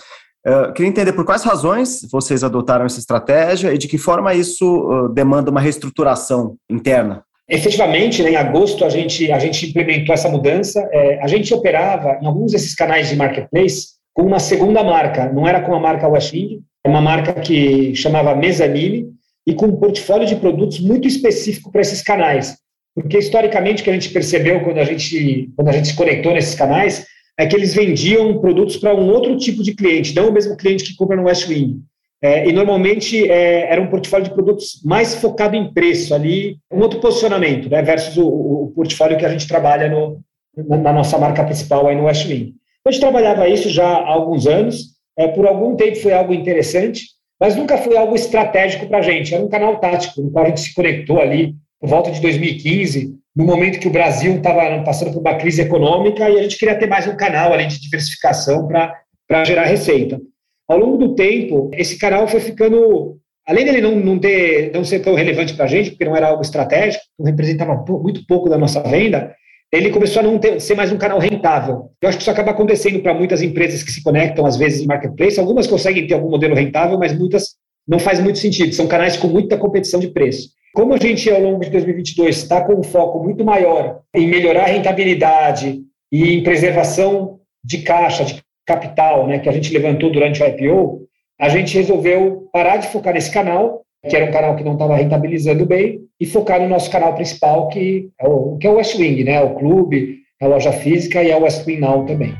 Uh, 0.48 0.72
queria 0.72 0.90
entender 0.90 1.12
por 1.12 1.26
quais 1.26 1.44
razões 1.44 2.08
vocês 2.10 2.44
adotaram 2.44 2.86
essa 2.86 3.00
estratégia 3.00 3.74
e 3.74 3.78
de 3.78 3.88
que 3.88 3.98
forma 3.98 4.34
isso 4.34 4.66
uh, 4.66 5.10
demanda 5.10 5.52
uma 5.52 5.60
reestruturação 5.60 6.56
interna. 6.70 7.24
Efetivamente, 7.50 8.24
né, 8.24 8.32
em 8.32 8.36
agosto, 8.36 8.86
a 8.86 8.90
gente, 8.90 9.32
a 9.32 9.40
gente 9.40 9.70
implementou 9.70 10.14
essa 10.14 10.30
mudança. 10.30 10.88
É, 10.92 11.22
a 11.22 11.28
gente 11.28 11.54
operava 11.54 12.18
em 12.22 12.26
alguns 12.26 12.52
desses 12.52 12.76
canais 12.76 13.10
de 13.10 13.16
marketplace 13.16 13.98
com 14.14 14.24
uma 14.24 14.40
segunda 14.40 14.84
marca, 14.84 15.32
não 15.32 15.48
era 15.48 15.62
com 15.62 15.74
a 15.74 15.80
marca 15.80 16.08
Washing, 16.08 16.62
é 16.86 16.90
uma 16.90 17.00
marca 17.00 17.34
que 17.34 17.96
chamava 17.96 18.36
Mezzanine 18.36 19.08
e 19.46 19.54
com 19.54 19.68
um 19.68 19.78
portfólio 19.78 20.28
de 20.28 20.36
produtos 20.36 20.80
muito 20.80 21.08
específico 21.08 21.72
para 21.72 21.82
esses 21.82 22.02
canais. 22.02 22.58
Porque, 22.98 23.20
historicamente, 23.20 23.82
o 23.82 23.84
que 23.84 23.92
a 23.92 23.94
gente 23.94 24.10
percebeu 24.10 24.60
quando 24.62 24.80
a 24.80 24.84
gente, 24.84 25.52
quando 25.56 25.68
a 25.68 25.72
gente 25.72 25.90
se 25.90 25.96
conectou 25.96 26.34
nesses 26.34 26.56
canais 26.56 27.06
é 27.38 27.46
que 27.46 27.56
eles 27.56 27.76
vendiam 27.76 28.40
produtos 28.40 28.78
para 28.78 28.96
um 28.96 29.08
outro 29.12 29.38
tipo 29.38 29.62
de 29.62 29.76
cliente, 29.76 30.16
não 30.16 30.30
o 30.30 30.34
mesmo 30.34 30.58
cliente 30.58 30.84
que 30.84 30.96
compra 30.96 31.16
no 31.16 31.26
Westwing. 31.26 31.80
É, 32.24 32.50
e 32.50 32.52
normalmente 32.52 33.30
é, 33.30 33.72
era 33.72 33.80
um 33.80 33.86
portfólio 33.86 34.28
de 34.28 34.34
produtos 34.34 34.82
mais 34.84 35.14
focado 35.14 35.56
em 35.56 35.72
preço 35.72 36.16
ali, 36.16 36.58
um 36.74 36.80
outro 36.80 37.00
posicionamento, 37.00 37.70
né, 37.70 37.84
versus 37.84 38.18
o, 38.18 38.28
o 38.28 38.72
portfólio 38.76 39.16
que 39.16 39.26
a 39.28 39.30
gente 39.30 39.48
trabalha 39.48 39.88
no, 39.88 40.20
na 40.56 40.92
nossa 40.92 41.20
marca 41.20 41.44
principal 41.44 41.86
aí 41.86 41.96
no 41.96 42.06
Westwing. 42.06 42.56
Então, 42.80 42.88
a 42.88 42.92
gente 42.92 43.02
trabalhava 43.02 43.48
isso 43.48 43.70
já 43.70 43.86
há 43.86 44.08
alguns 44.08 44.48
anos, 44.48 44.96
é, 45.16 45.28
por 45.28 45.46
algum 45.46 45.76
tempo 45.76 45.98
foi 45.98 46.14
algo 46.14 46.34
interessante, 46.34 47.04
mas 47.40 47.56
nunca 47.56 47.78
foi 47.78 47.96
algo 47.96 48.16
estratégico 48.16 48.88
para 48.88 48.98
a 48.98 49.04
gente, 49.04 49.36
era 49.36 49.46
um 49.46 49.50
canal 49.50 49.80
tático, 49.80 50.20
no 50.20 50.32
qual 50.32 50.46
a 50.46 50.48
gente 50.50 50.62
se 50.62 50.74
conectou 50.74 51.22
ali 51.22 51.54
por 51.80 51.90
volta 51.90 52.12
de 52.12 52.22
2015, 52.22 53.16
no 53.36 53.46
momento 53.46 53.80
que 53.80 53.88
o 53.88 53.92
Brasil 53.92 54.38
estava 54.38 54.84
passando 54.84 55.14
por 55.14 55.20
uma 55.20 55.36
crise 55.36 55.62
econômica 55.62 56.28
e 56.30 56.40
a 56.40 56.44
gente 56.44 56.58
queria 56.58 56.78
ter 56.78 56.88
mais 56.88 57.08
um 57.08 57.16
canal 57.16 57.54
ali 57.54 57.68
de 57.68 57.80
diversificação 57.80 58.68
para 58.68 59.44
gerar 59.44 59.66
receita. 59.66 60.20
Ao 60.68 60.78
longo 60.78 60.98
do 60.98 61.16
tempo, 61.16 61.70
esse 61.74 61.98
canal 61.98 62.28
foi 62.28 62.40
ficando, 62.40 63.18
além 63.48 63.64
dele 63.64 63.82
não, 63.82 63.96
não, 63.96 64.20
ter, 64.20 64.72
não 64.74 64.84
ser 64.84 65.00
tão 65.00 65.14
relevante 65.14 65.54
para 65.54 65.66
a 65.66 65.68
gente, 65.68 65.92
porque 65.92 66.06
não 66.06 66.16
era 66.16 66.28
algo 66.28 66.42
estratégico, 66.42 67.06
não 67.18 67.28
representava 67.28 67.76
muito 67.88 68.26
pouco 68.26 68.50
da 68.50 68.58
nossa 68.58 68.82
venda, 68.82 69.34
ele 69.72 69.92
começou 69.92 70.22
a 70.22 70.24
não 70.24 70.40
ter, 70.40 70.60
ser 70.60 70.76
mais 70.76 70.92
um 70.92 70.98
canal 70.98 71.20
rentável. 71.20 71.92
Eu 72.02 72.10
acho 72.10 72.18
que 72.18 72.24
isso 72.24 72.32
acaba 72.32 72.52
acontecendo 72.52 73.00
para 73.02 73.14
muitas 73.14 73.42
empresas 73.42 73.84
que 73.84 73.92
se 73.92 74.02
conectam, 74.02 74.46
às 74.46 74.58
vezes, 74.58 74.82
em 74.82 74.88
marketplace. 74.88 75.40
Algumas 75.40 75.68
conseguem 75.68 76.08
ter 76.08 76.14
algum 76.14 76.30
modelo 76.30 76.56
rentável, 76.56 76.98
mas 76.98 77.18
muitas 77.18 77.56
não 77.88 78.00
faz 78.00 78.20
muito 78.20 78.40
sentido. 78.40 78.74
São 78.74 78.88
canais 78.88 79.18
com 79.18 79.28
muita 79.28 79.58
competição 79.58 80.00
de 80.00 80.08
preço. 80.08 80.50
Como 80.78 80.94
a 80.94 80.98
gente, 80.98 81.28
ao 81.32 81.42
longo 81.42 81.62
de 81.62 81.72
2022, 81.72 82.38
está 82.38 82.64
com 82.64 82.76
um 82.76 82.84
foco 82.84 83.24
muito 83.24 83.44
maior 83.44 84.02
em 84.14 84.28
melhorar 84.28 84.66
a 84.66 84.68
rentabilidade 84.68 85.80
e 86.12 86.36
em 86.36 86.44
preservação 86.44 87.40
de 87.64 87.80
caixa, 87.80 88.24
de 88.24 88.44
capital 88.64 89.26
né, 89.26 89.40
que 89.40 89.50
a 89.50 89.52
gente 89.52 89.74
levantou 89.74 90.12
durante 90.12 90.44
o 90.44 90.46
IPO, 90.46 91.00
a 91.42 91.50
gente 91.50 91.76
resolveu 91.76 92.48
parar 92.54 92.78
de 92.78 92.90
focar 92.90 93.16
nesse 93.16 93.32
canal, 93.32 93.82
que 94.08 94.16
era 94.16 94.26
um 94.26 94.32
canal 94.32 94.56
que 94.56 94.64
não 94.64 94.74
estava 94.74 94.96
rentabilizando 94.96 95.66
bem, 95.66 96.02
e 96.20 96.28
focar 96.28 96.62
no 96.62 96.70
nosso 96.70 96.92
canal 96.92 97.16
principal, 97.16 97.70
que 97.70 98.12
é 98.22 98.28
o, 98.28 98.58
que 98.58 98.68
é 98.68 98.70
o 98.70 98.76
West 98.76 99.00
Wing, 99.00 99.24
né, 99.24 99.42
o 99.42 99.56
clube, 99.56 100.20
a 100.40 100.46
loja 100.46 100.72
física 100.72 101.24
e 101.24 101.32
a 101.32 101.40
West 101.40 101.66
Wing 101.66 101.80
Now 101.80 102.06
também. 102.06 102.36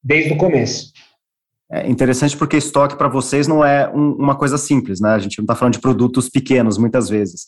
desde 0.02 0.32
o 0.32 0.36
começo. 0.36 0.92
É 1.70 1.88
interessante 1.88 2.36
porque 2.36 2.56
estoque 2.56 2.96
para 2.96 3.08
vocês 3.08 3.48
não 3.48 3.64
é 3.64 3.90
um, 3.92 4.12
uma 4.12 4.36
coisa 4.36 4.56
simples, 4.56 5.00
né? 5.00 5.10
A 5.10 5.18
gente 5.18 5.38
não 5.38 5.44
está 5.44 5.56
falando 5.56 5.74
de 5.74 5.80
produtos 5.80 6.28
pequenos, 6.28 6.78
muitas 6.78 7.08
vezes. 7.08 7.46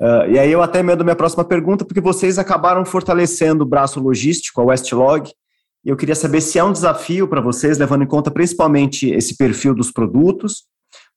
Uh, 0.00 0.30
e 0.30 0.38
aí 0.38 0.52
eu 0.52 0.62
até 0.62 0.78
emendo 0.80 1.02
minha 1.02 1.16
próxima 1.16 1.44
pergunta, 1.44 1.84
porque 1.84 2.00
vocês 2.00 2.38
acabaram 2.38 2.84
fortalecendo 2.84 3.64
o 3.64 3.66
braço 3.66 3.98
logístico, 3.98 4.60
a 4.60 4.64
Westlog, 4.64 5.30
e 5.84 5.88
eu 5.88 5.96
queria 5.96 6.14
saber 6.14 6.40
se 6.40 6.58
é 6.58 6.64
um 6.64 6.72
desafio 6.72 7.26
para 7.26 7.40
vocês, 7.40 7.76
levando 7.76 8.04
em 8.04 8.06
conta 8.06 8.30
principalmente 8.30 9.10
esse 9.10 9.36
perfil 9.36 9.74
dos 9.74 9.90
produtos, 9.90 10.64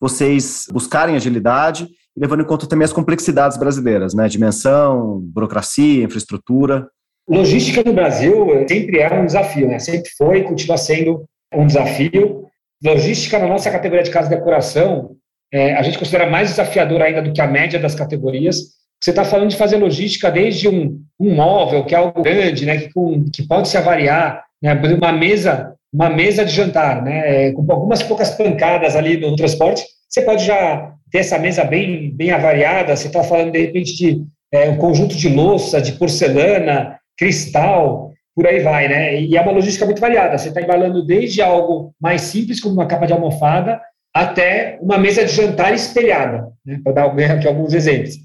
vocês 0.04 0.68
buscarem 0.70 1.16
agilidade 1.16 1.88
e 2.16 2.20
levando 2.20 2.42
em 2.42 2.46
conta 2.46 2.68
também 2.68 2.84
as 2.84 2.92
complexidades 2.92 3.58
brasileiras, 3.58 4.14
né? 4.14 4.28
Dimensão, 4.28 5.22
burocracia, 5.22 6.04
infraestrutura. 6.04 6.86
Logística 7.26 7.82
no 7.86 7.94
Brasil 7.94 8.66
sempre 8.68 9.00
é 9.00 9.14
um 9.14 9.26
desafio, 9.26 9.66
né? 9.66 9.80
Sempre 9.80 10.12
foi 10.18 10.40
e 10.40 10.44
continua 10.44 10.78
sendo 10.78 11.24
um 11.54 11.66
desafio. 11.66 12.44
Logística 12.84 13.40
na 13.40 13.48
nossa 13.48 13.72
categoria 13.72 14.04
de 14.04 14.12
casa 14.12 14.28
de 14.28 14.36
decoração 14.36 15.16
é, 15.54 15.74
a 15.76 15.82
gente 15.82 15.98
considera 15.98 16.30
mais 16.30 16.50
desafiador 16.50 17.02
ainda 17.02 17.22
do 17.22 17.32
que 17.32 17.40
a 17.40 17.48
média 17.48 17.80
das 17.80 17.96
categorias. 17.96 18.58
Você 19.02 19.12
está 19.12 19.24
falando 19.24 19.52
de 19.52 19.58
fazer 19.58 19.78
logística 19.78 20.30
desde 20.30 20.68
um, 20.68 21.02
um 21.18 21.34
móvel, 21.34 21.86
que 21.86 21.96
é 21.96 21.98
algo 21.98 22.22
grande, 22.22 22.66
né, 22.66 22.78
que, 22.78 22.92
com, 22.92 23.24
que 23.32 23.48
pode 23.48 23.70
se 23.70 23.78
avariar, 23.78 24.44
né, 24.62 24.74
uma 24.74 25.14
mesa, 25.14 25.74
uma 25.94 26.10
mesa 26.10 26.44
de 26.44 26.52
jantar, 26.52 27.04
né, 27.04 27.48
é, 27.48 27.52
com 27.52 27.72
algumas 27.72 28.02
poucas 28.02 28.32
pancadas 28.32 28.96
ali 28.96 29.18
no 29.18 29.36
transporte, 29.36 29.84
você 30.10 30.22
pode 30.22 30.44
já 30.46 30.92
ter 31.12 31.20
essa 31.20 31.38
mesa 31.38 31.64
bem, 31.64 32.12
bem 32.16 32.32
avariada. 32.32 32.96
Você 32.96 33.08
está 33.08 33.24
falando 33.24 33.52
de 33.52 33.60
repente 33.60 33.96
de 33.96 34.24
é, 34.52 34.70
um 34.70 34.78
conjunto 34.78 35.16
de 35.16 35.30
louça, 35.30 35.80
de 35.80 35.94
porcelana, 35.94 37.00
cristal, 37.18 38.12
por 38.36 38.48
aí 38.48 38.60
vai, 38.60 38.88
né? 38.88 39.22
E 39.22 39.38
é 39.38 39.42
uma 39.42 39.52
logística 39.52 39.86
muito 39.86 40.02
variada. 40.02 40.38
Você 40.38 40.50
está 40.50 40.62
embalando 40.62 41.06
desde 41.06 41.42
algo 41.42 41.94
mais 42.02 42.22
simples, 42.22 42.60
como 42.60 42.74
uma 42.74 42.88
capa 42.88 43.06
de 43.06 43.14
almofada, 43.14 43.80
até 44.14 44.78
uma 44.82 44.98
mesa 44.98 45.24
de 45.26 45.32
jantar 45.32 45.74
espelhada, 45.74 46.48
né, 46.66 46.80
para 46.84 46.94
dar 46.94 47.06
aqui 47.34 47.48
alguns 47.48 47.74
exemplos. 47.74 48.16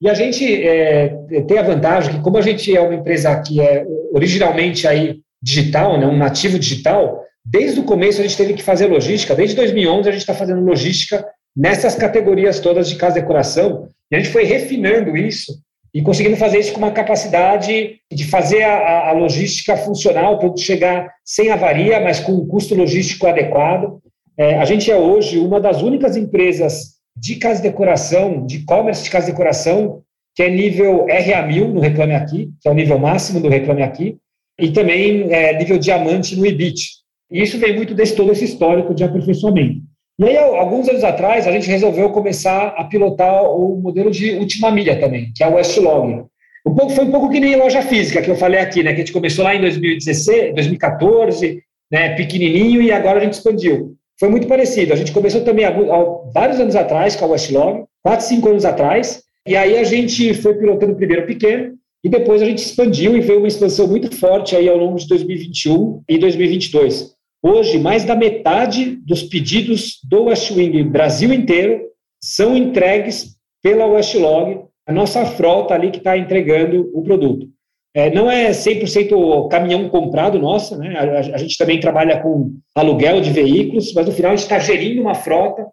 E 0.00 0.08
a 0.08 0.14
gente 0.14 0.44
é, 0.66 1.08
tem 1.48 1.58
a 1.58 1.62
vantagem 1.62 2.14
que, 2.14 2.20
como 2.20 2.36
a 2.38 2.42
gente 2.42 2.76
é 2.76 2.80
uma 2.80 2.94
empresa 2.94 3.40
que 3.40 3.60
é 3.60 3.84
originalmente 4.12 4.86
aí 4.86 5.20
digital, 5.42 5.98
né, 5.98 6.06
um 6.06 6.16
nativo 6.16 6.58
digital, 6.58 7.22
desde 7.44 7.80
o 7.80 7.84
começo 7.84 8.20
a 8.20 8.22
gente 8.22 8.36
teve 8.36 8.54
que 8.54 8.62
fazer 8.62 8.86
logística, 8.86 9.34
desde 9.34 9.56
2011 9.56 10.08
a 10.08 10.12
gente 10.12 10.20
está 10.22 10.34
fazendo 10.34 10.64
logística 10.64 11.24
nessas 11.56 11.94
categorias 11.94 12.60
todas 12.60 12.88
de 12.88 12.96
casa 12.96 13.14
de 13.14 13.20
decoração, 13.20 13.88
e 14.10 14.16
a 14.16 14.18
gente 14.18 14.32
foi 14.32 14.44
refinando 14.44 15.16
isso 15.16 15.52
e 15.94 16.02
conseguindo 16.02 16.36
fazer 16.36 16.58
isso 16.58 16.72
com 16.72 16.78
uma 16.78 16.90
capacidade 16.90 17.98
de 18.12 18.24
fazer 18.24 18.62
a, 18.62 19.08
a 19.08 19.12
logística 19.12 19.76
funcional, 19.78 20.38
para 20.38 20.54
chegar 20.58 21.10
sem 21.24 21.50
avaria, 21.50 21.98
mas 22.00 22.20
com 22.20 22.32
um 22.32 22.46
custo 22.46 22.74
logístico 22.74 23.26
adequado. 23.26 23.98
É, 24.36 24.58
a 24.58 24.64
gente 24.66 24.90
é 24.90 24.96
hoje 24.96 25.38
uma 25.38 25.58
das 25.58 25.80
únicas 25.80 26.14
empresas 26.14 26.96
de 27.16 27.36
casa 27.36 27.62
de 27.62 27.70
decoração, 27.70 28.44
de 28.44 28.58
e-commerce 28.58 29.04
de 29.04 29.10
casa 29.10 29.24
de 29.24 29.32
decoração, 29.32 30.02
que 30.34 30.42
é 30.42 30.50
nível 30.50 31.06
RA1000 31.06 31.72
no 31.72 31.80
Reclame 31.80 32.14
Aqui, 32.14 32.50
que 32.60 32.68
é 32.68 32.70
o 32.70 32.74
nível 32.74 32.98
máximo 32.98 33.40
do 33.40 33.48
Reclame 33.48 33.82
Aqui, 33.82 34.18
e 34.58 34.70
também 34.70 35.32
é, 35.32 35.56
nível 35.58 35.78
diamante 35.78 36.36
no 36.36 36.46
EBIT. 36.46 36.84
E 37.30 37.42
isso 37.42 37.58
vem 37.58 37.74
muito 37.74 37.94
desse 37.94 38.14
todo 38.14 38.32
esse 38.32 38.44
histórico 38.44 38.94
de 38.94 39.04
aperfeiçoamento. 39.04 39.80
E 40.18 40.24
aí, 40.24 40.36
alguns 40.36 40.88
anos 40.88 41.04
atrás, 41.04 41.46
a 41.46 41.52
gente 41.52 41.68
resolveu 41.68 42.10
começar 42.10 42.68
a 42.68 42.84
pilotar 42.84 43.44
o 43.44 43.76
modelo 43.76 44.10
de 44.10 44.36
última 44.36 44.70
milha 44.70 44.98
também, 44.98 45.30
que 45.34 45.44
é 45.44 45.48
o 45.48 45.54
Westlog. 45.54 46.24
Um 46.66 46.74
pouco, 46.74 46.92
foi 46.92 47.04
um 47.04 47.10
pouco 47.10 47.28
que 47.28 47.38
nem 47.38 47.54
loja 47.56 47.82
física, 47.82 48.22
que 48.22 48.30
eu 48.30 48.36
falei 48.36 48.60
aqui, 48.60 48.82
né, 48.82 48.90
que 48.90 49.02
a 49.02 49.04
gente 49.04 49.12
começou 49.12 49.44
lá 49.44 49.54
em 49.54 49.60
2016, 49.60 50.54
2014, 50.54 51.62
né, 51.92 52.14
pequenininho, 52.16 52.80
e 52.80 52.90
agora 52.90 53.18
a 53.18 53.22
gente 53.22 53.34
expandiu 53.34 53.96
foi 54.18 54.28
muito 54.28 54.46
parecido. 54.46 54.92
A 54.92 54.96
gente 54.96 55.12
começou 55.12 55.42
também 55.42 55.64
há, 55.64 55.70
há 55.70 56.30
vários 56.32 56.58
anos 56.58 56.74
atrás 56.74 57.16
com 57.16 57.24
a 57.24 57.28
Westlog, 57.28 57.84
quatro, 58.02 58.26
cinco 58.26 58.48
anos 58.48 58.64
atrás, 58.64 59.22
e 59.46 59.56
aí 59.56 59.78
a 59.78 59.84
gente 59.84 60.34
foi 60.34 60.54
pilotando 60.54 60.96
primeiro 60.96 61.26
pequeno, 61.26 61.74
e 62.04 62.08
depois 62.08 62.42
a 62.42 62.44
gente 62.44 62.58
expandiu 62.58 63.16
e 63.16 63.20
veio 63.20 63.38
uma 63.38 63.48
expansão 63.48 63.86
muito 63.86 64.14
forte 64.14 64.54
aí 64.54 64.68
ao 64.68 64.76
longo 64.76 64.98
de 64.98 65.08
2021 65.08 66.02
e 66.08 66.18
2022. 66.18 67.14
Hoje, 67.42 67.78
mais 67.78 68.04
da 68.04 68.16
metade 68.16 68.96
dos 69.04 69.22
pedidos 69.22 70.00
do 70.02 70.24
Westwing 70.24 70.82
Brasil 70.84 71.32
inteiro 71.32 71.82
são 72.20 72.56
entregues 72.56 73.36
pela 73.62 73.86
Westlog, 73.86 74.64
a 74.86 74.92
nossa 74.92 75.24
frota 75.24 75.74
ali 75.74 75.90
que 75.90 75.98
está 75.98 76.16
entregando 76.16 76.90
o 76.94 77.02
produto. 77.02 77.48
É, 77.94 78.10
não 78.10 78.30
é 78.30 78.50
100% 78.50 79.48
caminhão 79.48 79.88
comprado 79.88 80.38
nossa, 80.38 80.76
né? 80.76 80.94
A, 80.98 81.34
a, 81.34 81.38
gente 81.38 81.56
também 81.56 81.80
trabalha 81.80 82.20
com 82.20 82.52
aluguel 82.74 83.20
de 83.20 83.30
veículos, 83.30 83.92
mas 83.94 84.06
no 84.06 84.12
final 84.12 84.32
a 84.32 84.36
gente 84.36 84.44
está 84.44 84.58
gerindo 84.58 85.00
uma 85.00 85.14
frota. 85.14 85.66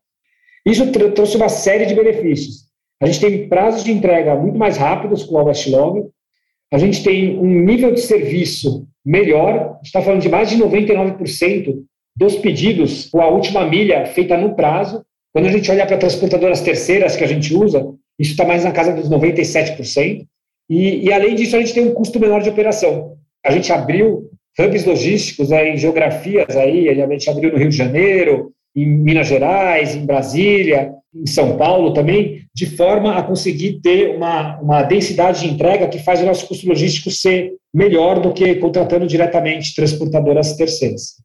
Isso 0.65 0.89
tr 0.92 1.12
trouxe 1.12 1.36
uma 1.36 1.50
série 1.50 1.86
de 1.86 1.94
benefícios. 1.94 2.62
A 3.03 3.05
gente 3.05 3.19
tem 3.19 3.50
prazos 3.50 3.83
de 3.83 3.91
entrega 3.91 4.33
muito 4.33 4.57
mais 4.57 4.77
rápidos 4.77 5.24
com 5.24 5.38
a 5.38 5.43
Westlog, 5.43 6.05
a 6.72 6.77
gente 6.77 7.03
tem 7.03 7.38
um 7.38 7.65
nível 7.65 7.93
de 7.93 8.00
serviço 8.00 8.88
melhor, 9.05 9.53
a 9.53 9.74
gente 9.75 9.88
está 9.88 10.01
falando 10.01 10.22
de 10.22 10.29
mais 10.29 10.50
de 10.50 10.57
99% 10.57 11.83
dos 12.15 12.38
pedidos 12.38 13.10
com 13.10 13.19
a 13.19 13.27
última 13.27 13.65
milha 13.65 14.05
feita 14.05 14.38
no 14.38 14.55
prazo. 14.55 15.03
Quando 15.33 15.48
a 15.48 15.51
gente 15.51 15.69
olha 15.69 15.86
para 15.86 15.98
transportadoras 15.98 16.62
terceiras 16.62 17.17
que 17.17 17.25
a 17.25 17.27
gente 17.27 17.53
usa, 17.53 17.86
isso 18.17 18.31
está 18.31 18.45
mais 18.45 18.63
na 18.63 18.72
casa 18.72 18.93
dos 18.93 19.10
97%. 19.10 20.25
E, 20.69 21.05
e, 21.05 21.12
além 21.12 21.36
disso, 21.36 21.57
a 21.57 21.60
gente 21.60 21.74
tem 21.74 21.86
um 21.86 21.93
custo 21.93 22.22
menor 22.22 22.41
de 22.41 22.50
operação. 22.50 23.17
A 23.45 23.51
gente 23.51 23.69
abriu 23.74 24.29
hubs 24.57 24.86
logísticos 24.86 25.51
aí, 25.51 25.74
em 25.74 25.77
geografias, 25.77 26.55
aí, 26.55 26.88
a 26.88 27.07
gente 27.07 27.29
abriu 27.29 27.51
no 27.51 27.57
Rio 27.57 27.69
de 27.69 27.75
Janeiro, 27.75 28.53
em 28.75 28.88
Minas 28.88 29.27
Gerais, 29.27 29.96
em 29.96 30.06
Brasília, 30.06 30.92
em 31.15 31.27
São 31.27 31.58
Paulo 31.58 31.94
também, 31.94 32.42
de 32.56 32.65
forma 32.65 33.15
a 33.15 33.24
conseguir 33.24 33.80
ter 33.82 34.15
uma, 34.15 34.60
uma 34.60 34.84
densidade 34.84 35.42
de 35.42 35.53
entrega 35.53 35.88
que 35.88 36.00
faz 36.00 36.22
o 36.22 36.25
nosso 36.25 36.48
custo 36.48 36.68
logístico 36.68 37.12
ser 37.12 37.53
melhor 37.74 38.20
do 38.20 38.34
que 38.34 38.56
contratando 38.56 39.06
diretamente 39.06 39.75
transportadoras 39.75 40.56
terceiras. 40.56 41.15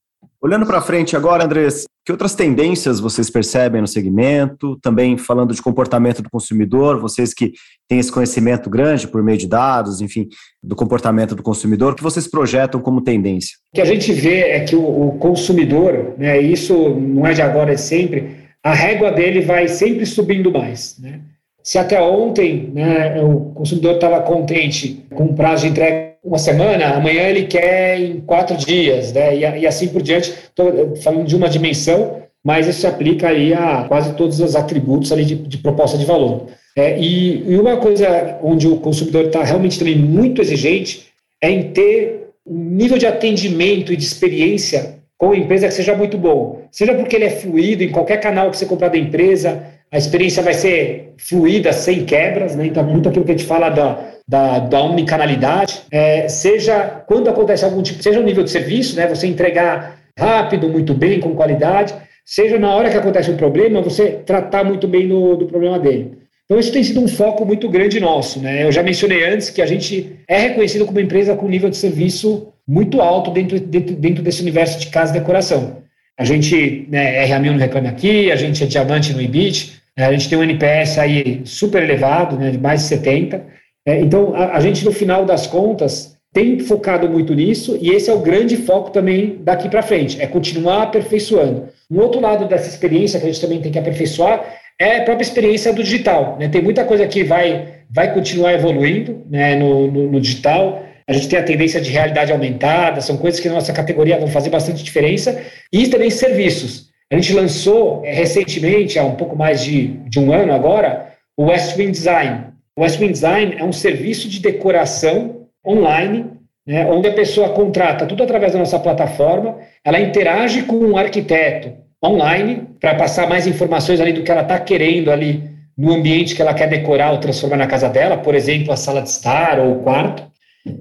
Olhando 0.41 0.65
para 0.67 0.81
frente 0.81 1.17
agora, 1.17 1.45
Andrés, 1.45 1.85
que 2.07 2.13
outras 2.13 2.35
tendências 2.35 3.01
vocês 3.01 3.29
percebem 3.29 3.81
no 3.81 3.89
segmento? 3.89 4.79
Também 4.81 5.19
falando 5.19 5.53
de 5.53 5.61
comportamento 5.61 6.23
do 6.23 6.31
consumidor, 6.31 7.01
vocês 7.01 7.35
que 7.35 7.53
têm 7.89 7.99
esse 7.99 8.13
conhecimento 8.13 8.71
grande 8.71 9.09
por 9.09 9.21
meio 9.21 9.37
de 9.37 9.49
dados, 9.49 10.01
enfim, 10.01 10.29
do 10.63 10.77
comportamento 10.77 11.35
do 11.35 11.43
consumidor, 11.43 11.97
que 11.97 12.03
vocês 12.05 12.29
projetam 12.29 12.81
como 12.81 13.03
tendência? 13.03 13.57
O 13.73 13.75
que 13.75 13.81
a 13.81 13.85
gente 13.85 14.13
vê 14.13 14.43
é 14.43 14.61
que 14.61 14.77
o, 14.77 15.09
o 15.09 15.19
consumidor, 15.19 16.15
né, 16.17 16.41
isso 16.41 16.91
não 16.91 17.27
é 17.27 17.35
de 17.35 17.43
agora, 17.43 17.73
é 17.73 17.77
sempre, 17.77 18.37
a 18.63 18.73
régua 18.73 19.11
dele 19.11 19.41
vai 19.41 19.67
sempre 19.67 20.07
subindo 20.07 20.53
mais. 20.53 20.97
Né? 21.01 21.21
Se 21.65 21.79
até 21.79 22.01
ontem 22.01 22.71
né, 22.73 23.21
o 23.21 23.53
consumidor 23.55 23.97
estava 23.97 24.23
contente 24.23 25.05
com 25.11 25.25
o 25.25 25.35
prazo 25.35 25.65
de 25.65 25.73
entrega 25.73 26.08
uma 26.23 26.39
semana, 26.39 26.97
amanhã 26.97 27.23
ele 27.23 27.45
quer 27.45 27.99
em 28.01 28.21
quatro 28.21 28.57
dias, 28.57 29.13
né? 29.13 29.37
E, 29.37 29.61
e 29.61 29.67
assim 29.67 29.89
por 29.89 30.03
diante. 30.03 30.31
Estou 30.31 30.97
falando 30.97 31.27
de 31.27 31.37
uma 31.37 31.49
dimensão, 31.49 32.23
mas 32.45 32.67
isso 32.67 32.81
se 32.81 32.87
aplica 32.87 33.29
aí 33.29 33.55
a 33.55 33.85
quase 33.89 34.15
todos 34.15 34.41
os 34.41 34.57
atributos 34.57 35.13
ali 35.13 35.25
de, 35.25 35.35
de 35.35 35.59
proposta 35.59 35.97
de 35.97 36.05
valor. 36.05 36.47
É, 36.77 36.99
e, 36.99 37.45
e, 37.51 37.59
uma 37.59 37.77
coisa 37.77 38.39
onde 38.43 38.69
o 38.69 38.77
consumidor 38.77 39.27
está 39.27 39.43
realmente 39.43 39.79
também 39.79 39.97
muito 39.97 40.41
exigente 40.41 41.09
é 41.43 41.51
em 41.51 41.73
ter 41.73 42.29
um 42.47 42.55
nível 42.55 42.97
de 42.97 43.07
atendimento 43.07 43.93
e 43.93 43.97
de 43.97 44.05
experiência 44.05 44.99
com 45.17 45.33
a 45.33 45.37
empresa 45.37 45.67
que 45.67 45.75
seja 45.75 45.97
muito 45.97 46.17
bom. 46.17 46.63
Seja 46.71 46.95
porque 46.95 47.17
ele 47.17 47.25
é 47.25 47.31
fluido 47.31 47.83
em 47.83 47.91
qualquer 47.91 48.19
canal 48.19 48.51
que 48.51 48.57
você 48.57 48.65
comprar 48.65 48.89
da 48.89 48.97
empresa, 48.97 49.61
a 49.91 49.99
experiência 49.99 50.43
vai 50.43 50.55
ser 50.55 51.15
fluida, 51.17 51.73
sem 51.73 52.05
quebras, 52.05 52.55
né? 52.55 52.67
então 52.67 52.85
muito 52.85 53.09
aquilo 53.09 53.25
que 53.25 53.33
a 53.33 53.37
gente 53.37 53.47
fala 53.47 53.71
da, 53.71 53.99
da, 54.29 54.59
da 54.59 54.83
omnicanalidade, 54.83 55.81
é, 55.91 56.29
seja 56.29 57.03
quando 57.07 57.31
acontece 57.31 57.65
algum 57.65 57.83
tipo, 57.83 58.03
seja 58.03 58.21
o 58.21 58.23
nível 58.23 58.45
de 58.45 58.51
serviço, 58.51 58.95
né? 58.95 59.07
você 59.07 59.27
entregar 59.27 59.99
rápido, 60.19 60.69
muito 60.69 60.93
bem, 60.93 61.19
com 61.19 61.35
qualidade, 61.35 61.95
seja 62.25 62.59
na 62.59 62.75
hora 62.75 62.91
que 62.91 62.97
acontece 62.97 63.31
um 63.31 63.37
problema, 63.37 63.81
você 63.81 64.21
tratar 64.27 64.65
muito 64.65 64.87
bem 64.87 65.07
no, 65.07 65.35
do 65.37 65.47
problema 65.47 65.79
dele. 65.79 66.19
Então, 66.45 66.59
isso 66.59 66.73
tem 66.73 66.83
sido 66.83 67.01
um 67.01 67.09
foco 67.09 67.45
muito 67.45 67.69
grande 67.69 68.01
nosso. 68.01 68.41
Né? 68.41 68.65
Eu 68.65 68.73
já 68.73 68.83
mencionei 68.83 69.25
antes 69.25 69.51
que 69.51 69.61
a 69.61 69.67
gente 69.67 70.17
é 70.27 70.39
reconhecido 70.39 70.85
como 70.87 70.99
uma 70.99 71.05
empresa 71.05 71.35
com 71.37 71.47
nível 71.47 71.69
de 71.69 71.77
serviço 71.77 72.49
muito 72.67 73.01
alto 73.01 73.31
dentro, 73.31 73.61
dentro, 73.61 73.95
dentro 73.95 74.23
desse 74.23 74.43
universo 74.43 74.79
de 74.79 74.87
casa 74.89 75.15
e 75.15 75.21
decoração. 75.21 75.79
A 76.19 76.25
gente 76.25 76.87
né, 76.91 77.25
é 77.25 77.29
RA1000 77.29 77.53
no 77.53 77.59
Reclame 77.59 77.89
Aqui, 77.89 78.33
a 78.33 78.37
gente 78.37 78.63
é 78.65 78.67
diamante 78.67 79.13
no 79.13 79.21
IBIT, 79.21 79.75
né, 79.97 80.07
a 80.07 80.13
gente 80.13 80.29
tem 80.29 80.39
um 80.39 80.43
NPS 80.43 80.99
aí 80.99 81.43
super 81.45 81.83
elevado, 81.83 82.37
né, 82.37 82.51
de 82.51 82.59
mais 82.59 82.83
de 82.83 82.89
70. 82.89 83.45
É, 83.89 83.99
então, 84.01 84.35
a, 84.35 84.59
a 84.59 84.61
gente, 84.61 84.85
no 84.85 84.93
final 84.93 85.25
das 85.25 85.47
contas, 85.47 86.15
tem 86.31 86.59
focado 86.59 87.09
muito 87.09 87.33
nisso 87.35 87.79
e 87.81 87.89
esse 87.89 88.11
é 88.11 88.13
o 88.13 88.19
grande 88.19 88.55
foco 88.59 88.91
também 88.91 89.39
daqui 89.41 89.67
para 89.67 89.81
frente, 89.81 90.21
é 90.21 90.27
continuar 90.27 90.83
aperfeiçoando. 90.83 91.69
Um 91.91 91.99
outro 91.99 92.21
lado 92.21 92.47
dessa 92.47 92.69
experiência 92.69 93.19
que 93.19 93.25
a 93.25 93.31
gente 93.31 93.41
também 93.41 93.63
tem 93.63 93.73
que 93.73 93.79
aperfeiçoar 93.79 94.45
é 94.79 94.99
a 94.99 95.05
própria 95.05 95.25
experiência 95.25 95.73
do 95.73 95.83
digital. 95.83 96.37
Né? 96.39 96.49
Tem 96.49 96.61
muita 96.61 96.85
coisa 96.85 97.07
que 97.07 97.25
vai, 97.25 97.77
vai 97.91 98.13
continuar 98.13 98.53
evoluindo 98.53 99.23
né, 99.31 99.57
no, 99.57 99.91
no, 99.91 100.13
no, 100.13 100.21
digital. 100.21 100.83
A 101.07 101.15
gente 101.15 101.29
tem 101.29 101.39
a 101.39 101.43
tendência 101.43 101.81
de 101.81 101.91
realidade 101.91 102.31
aumentada, 102.31 103.01
são 103.01 103.17
coisas 103.17 103.41
que 103.41 103.49
na 103.49 103.55
nossa 103.55 103.73
categoria 103.73 104.19
vão 104.19 104.29
fazer 104.29 104.51
bastante 104.51 104.85
diferença. 104.85 105.43
E 105.73 105.89
também 105.89 106.11
serviços. 106.11 106.91
A 107.11 107.17
gente 107.17 107.33
lançou 107.33 108.03
é, 108.05 108.13
recentemente, 108.13 108.99
há 108.99 109.03
um 109.03 109.15
pouco 109.15 109.35
mais 109.35 109.65
de, 109.65 109.87
de 110.11 110.21
um 110.21 110.31
ano 110.31 110.53
agora, 110.53 111.07
o 111.39 111.47
Westwind 111.47 111.93
Design. 111.93 112.48
O 112.79 112.83
Westwind 112.83 113.11
Design 113.11 113.57
é 113.59 113.65
um 113.65 113.73
serviço 113.73 114.29
de 114.29 114.39
decoração 114.39 115.49
online, 115.67 116.27
né, 116.65 116.87
onde 116.87 117.09
a 117.09 117.13
pessoa 117.13 117.49
contrata 117.49 118.07
tudo 118.07 118.23
através 118.23 118.53
da 118.53 118.59
nossa 118.61 118.79
plataforma, 118.79 119.59
ela 119.85 119.99
interage 119.99 120.63
com 120.63 120.77
um 120.77 120.97
arquiteto, 120.97 121.73
online 122.05 122.69
para 122.79 122.95
passar 122.95 123.29
mais 123.29 123.49
informações 123.49 124.01
ali 124.01 124.13
do 124.13 124.23
que 124.23 124.31
ela 124.31 124.43
está 124.43 124.61
querendo 124.61 125.11
ali 125.11 125.43
no 125.77 125.93
ambiente 125.93 126.37
que 126.37 126.41
ela 126.41 126.55
quer 126.55 126.69
decorar 126.69 127.11
ou 127.11 127.19
transformar 127.19 127.57
na 127.57 127.67
casa 127.67 127.89
dela, 127.89 128.17
por 128.17 128.33
exemplo, 128.33 128.73
a 128.73 128.77
sala 128.77 129.03
de 129.03 129.09
estar 129.09 129.59
ou 129.59 129.73
o 129.73 129.83
quarto. 129.83 130.23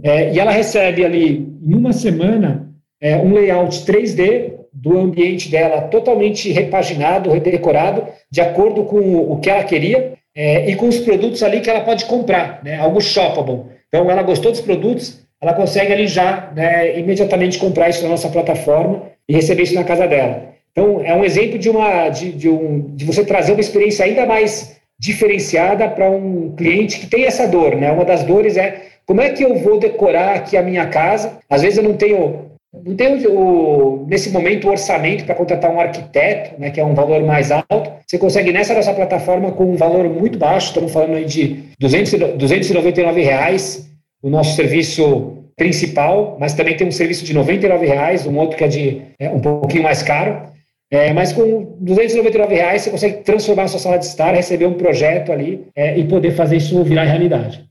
É, 0.04 0.32
e 0.32 0.39
ela 0.39 0.51
recebe 0.51 1.04
ali, 1.04 1.51
em 1.66 1.74
uma 1.74 1.94
semana, 1.94 2.70
é, 3.01 3.18
um 3.18 3.34
layout 3.34 3.75
3D 3.75 4.54
do 4.72 5.00
ambiente 5.00 5.50
dela 5.50 5.82
totalmente 5.82 6.51
repaginado, 6.51 7.32
redecorado, 7.32 8.04
de 8.30 8.39
acordo 8.39 8.84
com 8.84 9.16
o 9.16 9.39
que 9.39 9.50
ela 9.50 9.63
queria 9.63 10.17
é, 10.38 10.70
e 10.70 10.75
com 10.75 10.88
os 10.88 11.00
produtos 11.00 11.41
ali 11.41 11.62
que 11.62 11.70
ela 11.70 11.82
pode 11.82 12.06
comprar, 12.06 12.62
né, 12.63 12.77
algo 12.77 13.01
shoppable. 13.01 13.63
Então, 13.88 14.12
ela 14.12 14.22
gostou 14.22 14.51
dos 14.51 14.62
produtos, 14.62 15.25
ela 15.41 15.53
consegue 15.53 15.91
ali 15.91 16.06
já 16.06 16.51
né, 16.56 17.00
imediatamente 17.00 17.58
comprar 17.58 17.89
isso 17.89 18.03
na 18.03 18.10
nossa 18.10 18.29
plataforma 18.29 19.10
e 19.27 19.34
receber 19.34 19.63
isso 19.63 19.74
na 19.74 19.84
casa 19.84 20.08
dela. 20.08 20.50
Então, 20.72 21.01
é 21.03 21.12
um 21.15 21.25
exemplo 21.25 21.58
de, 21.58 21.70
uma, 21.72 22.10
de, 22.10 22.32
de, 22.32 22.48
um, 22.48 22.82
de 22.96 23.03
você 23.03 23.25
trazer 23.25 23.53
uma 23.53 23.62
experiência 23.62 24.06
ainda 24.06 24.27
mais 24.27 24.77
diferenciada 25.00 25.89
para 25.89 26.10
um 26.10 26.53
cliente 26.56 27.00
que 27.00 27.08
tem 27.08 27.25
essa 27.25 27.48
dor. 27.48 27.75
Né? 27.75 27.91
Uma 27.91 28.06
das 28.06 28.24
dores 28.24 28.58
é 28.58 28.84
como 29.08 29.22
é 29.22 29.32
que 29.32 29.44
eu 29.44 29.56
vou 29.56 29.79
decorar 29.79 30.36
aqui 30.36 30.56
a 30.56 30.62
minha 30.62 30.86
casa? 30.88 31.39
Às 31.50 31.63
vezes 31.63 31.78
eu 31.78 31.84
não 31.84 31.93
tenho, 31.93 32.52
não 32.86 32.96
tenho 32.96 33.32
o, 33.32 34.06
nesse 34.08 34.30
momento 34.30 34.68
o 34.68 34.72
orçamento 34.72 35.26
para 35.26 35.36
contratar 35.36 35.72
um 35.72 35.80
arquiteto, 35.80 36.60
né, 36.60 36.70
que 36.70 36.80
é 36.80 36.86
um 36.86 36.94
valor 36.94 37.24
mais 37.24 37.52
alto. 37.52 37.92
Você 38.06 38.18
consegue 38.18 38.52
nessa 38.52 38.74
nossa 38.74 38.94
plataforma 38.94 39.52
com 39.52 39.66
um 39.66 39.76
valor 39.76 40.10
muito 40.10 40.38
baixo, 40.38 40.68
estamos 40.68 40.92
falando 40.92 41.16
aí 41.16 41.26
de 41.26 41.63
200, 41.80 42.36
299 42.38 43.22
reais, 43.22 43.90
o 44.22 44.30
nosso 44.30 44.56
serviço 44.56 45.38
principal, 45.56 46.38
mas 46.40 46.54
também 46.54 46.78
tem 46.78 46.88
um 46.88 46.92
serviço 46.92 47.26
de 47.26 47.34
99 47.34 47.86
reais, 47.86 48.26
um 48.26 48.38
outro 48.38 48.58
que 48.58 48.63
é 48.63 48.68
de 48.68 49.02
é, 49.20 49.30
um 49.30 49.40
pouquinho 49.40 49.84
mais 49.84 50.04
caro. 50.04 50.48
É, 50.90 51.12
mas 51.12 51.34
com 51.34 51.76
299 51.82 52.56
reais 52.56 52.84
você 52.84 52.90
consegue 52.90 53.24
transformar 53.24 53.63
a 53.63 53.68
sua 53.68 53.80
sala 53.80 53.98
de 53.98 54.06
estar, 54.06 54.34
receber 54.34 54.68
um 54.68 54.76
projeto 54.76 55.34
ali 55.34 55.68
é, 55.76 55.98
e 55.98 56.06
poder 56.06 56.32
fazer 56.32 56.58
isso 56.58 56.82
virar 56.84 57.04
realidade. 57.04 57.66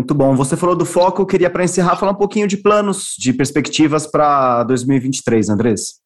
Muito 0.00 0.14
bom. 0.14 0.34
Você 0.34 0.56
falou 0.56 0.74
do 0.74 0.86
foco, 0.86 1.26
queria 1.26 1.50
para 1.50 1.62
encerrar 1.62 1.94
falar 1.94 2.12
um 2.12 2.16
pouquinho 2.16 2.46
de 2.46 2.56
planos, 2.56 3.14
de 3.18 3.34
perspectivas 3.34 4.06
para 4.06 4.64
2023, 4.64 5.50
Andrés. 5.50 6.00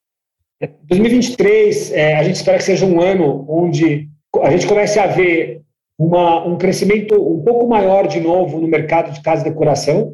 2023, 0.89 1.93
é, 1.93 2.17
a 2.17 2.23
gente 2.23 2.35
espera 2.35 2.57
que 2.57 2.65
seja 2.65 2.85
um 2.85 2.99
ano 2.99 3.45
onde 3.47 4.09
a 4.41 4.51
gente 4.51 4.67
comece 4.67 4.99
a 4.99 5.07
ver 5.07 5.61
uma, 5.97 6.45
um 6.45 6.57
crescimento 6.57 7.15
um 7.15 7.41
pouco 7.41 7.69
maior 7.69 8.05
de 8.05 8.19
novo 8.19 8.59
no 8.59 8.67
mercado 8.67 9.13
de 9.13 9.21
casa 9.21 9.47
e 9.47 9.49
decoração. 9.49 10.13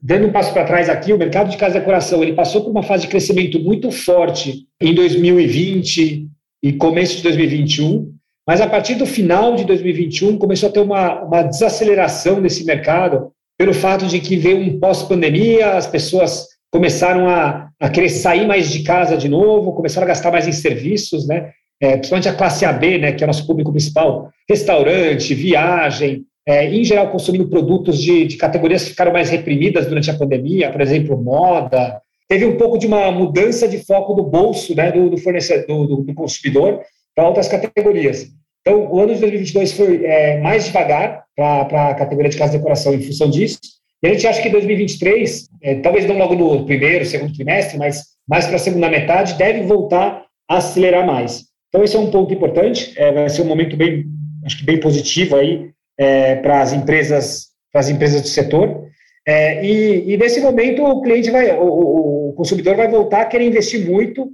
Dando 0.00 0.28
um 0.28 0.32
passo 0.32 0.52
para 0.52 0.64
trás 0.64 0.88
aqui, 0.88 1.12
o 1.12 1.18
mercado 1.18 1.50
de 1.50 1.56
casa 1.56 1.78
e 1.78 1.80
decoração 1.80 2.22
ele 2.22 2.34
passou 2.34 2.62
por 2.62 2.70
uma 2.70 2.84
fase 2.84 3.02
de 3.02 3.08
crescimento 3.08 3.58
muito 3.58 3.90
forte 3.90 4.68
em 4.80 4.94
2020 4.94 6.28
e 6.62 6.72
começo 6.74 7.16
de 7.16 7.22
2021, 7.24 8.14
mas 8.46 8.60
a 8.60 8.66
partir 8.66 8.94
do 8.94 9.04
final 9.04 9.56
de 9.56 9.64
2021 9.64 10.38
começou 10.38 10.68
a 10.68 10.72
ter 10.72 10.80
uma, 10.80 11.22
uma 11.22 11.42
desaceleração 11.42 12.40
desse 12.40 12.64
mercado 12.64 13.32
pelo 13.58 13.74
fato 13.74 14.06
de 14.06 14.20
que 14.20 14.36
veio 14.36 14.58
um 14.58 14.78
pós-pandemia, 14.78 15.72
as 15.72 15.86
pessoas 15.86 16.46
começaram 16.70 17.28
a, 17.28 17.70
a 17.80 17.88
querer 17.88 18.10
sair 18.10 18.46
mais 18.46 18.70
de 18.70 18.82
casa 18.82 19.16
de 19.16 19.28
novo, 19.28 19.72
começaram 19.72 20.04
a 20.04 20.08
gastar 20.08 20.30
mais 20.30 20.46
em 20.46 20.52
serviços, 20.52 21.26
né? 21.26 21.50
É, 21.80 21.96
principalmente 21.96 22.28
a 22.28 22.34
classe 22.34 22.64
AB, 22.64 22.98
né, 22.98 23.12
que 23.12 23.22
é 23.22 23.26
o 23.26 23.28
nosso 23.28 23.46
público 23.46 23.70
principal, 23.70 24.30
restaurante, 24.48 25.34
viagem, 25.34 26.24
é, 26.46 26.64
em 26.66 26.82
geral 26.82 27.10
consumindo 27.10 27.48
produtos 27.48 28.00
de, 28.00 28.24
de, 28.24 28.36
categorias 28.36 28.84
que 28.84 28.90
ficaram 28.90 29.12
mais 29.12 29.28
reprimidas 29.28 29.86
durante 29.86 30.10
a 30.10 30.14
pandemia, 30.14 30.70
por 30.70 30.80
exemplo, 30.80 31.22
moda. 31.22 32.00
Teve 32.28 32.46
um 32.46 32.56
pouco 32.56 32.78
de 32.78 32.86
uma 32.86 33.10
mudança 33.10 33.68
de 33.68 33.78
foco 33.84 34.14
do 34.14 34.22
bolso 34.22 34.74
né, 34.74 34.90
do, 34.90 35.10
do 35.10 35.18
fornecedor, 35.18 35.86
do, 35.86 35.96
do 35.96 36.14
consumidor 36.14 36.80
para 37.16 37.26
outras 37.26 37.48
categorias. 37.48 38.28
Então, 38.60 38.92
o 38.92 39.00
ano 39.00 39.14
de 39.14 39.20
2022 39.20 39.72
foi 39.72 40.04
é, 40.04 40.40
mais 40.40 40.66
devagar 40.66 41.24
para 41.34 41.90
a 41.90 41.94
categoria 41.94 42.30
de 42.30 42.36
casa 42.36 42.52
de 42.52 42.58
decoração 42.58 42.94
em 42.94 43.02
função 43.02 43.30
disso. 43.30 43.58
E 44.02 44.08
a 44.08 44.12
gente 44.12 44.26
acha 44.26 44.42
que 44.42 44.50
2023, 44.50 45.48
é, 45.62 45.74
talvez 45.76 46.06
não 46.06 46.18
logo 46.18 46.34
no 46.34 46.66
primeiro, 46.66 47.04
segundo 47.04 47.32
trimestre, 47.32 47.78
mas 47.78 48.02
mais 48.28 48.46
para 48.46 48.56
a 48.56 48.58
segunda 48.58 48.90
metade, 48.90 49.34
deve 49.34 49.62
voltar 49.62 50.24
a 50.48 50.58
acelerar 50.58 51.06
mais. 51.06 51.46
Então, 51.68 51.82
esse 51.82 51.96
é 51.96 51.98
um 51.98 52.10
ponto 52.10 52.32
importante. 52.34 52.92
É, 52.96 53.12
vai 53.12 53.28
ser 53.28 53.42
um 53.42 53.46
momento 53.46 53.76
bem, 53.76 54.04
acho 54.44 54.58
que 54.58 54.64
bem 54.64 54.78
positivo 54.78 55.36
aí 55.36 55.70
é, 55.98 56.36
para 56.36 56.60
as 56.60 56.72
empresas, 56.72 57.46
para 57.72 57.80
as 57.80 57.88
empresas 57.88 58.20
do 58.20 58.28
setor. 58.28 58.86
É, 59.26 59.64
e, 59.64 60.12
e, 60.12 60.16
nesse 60.16 60.40
momento 60.40 60.84
o 60.84 61.02
cliente 61.02 61.30
vai, 61.30 61.50
o, 61.56 62.28
o, 62.28 62.32
consumidor 62.34 62.76
vai 62.76 62.88
voltar 62.88 63.22
a 63.22 63.24
querer 63.24 63.46
investir 63.46 63.84
muito 63.84 64.30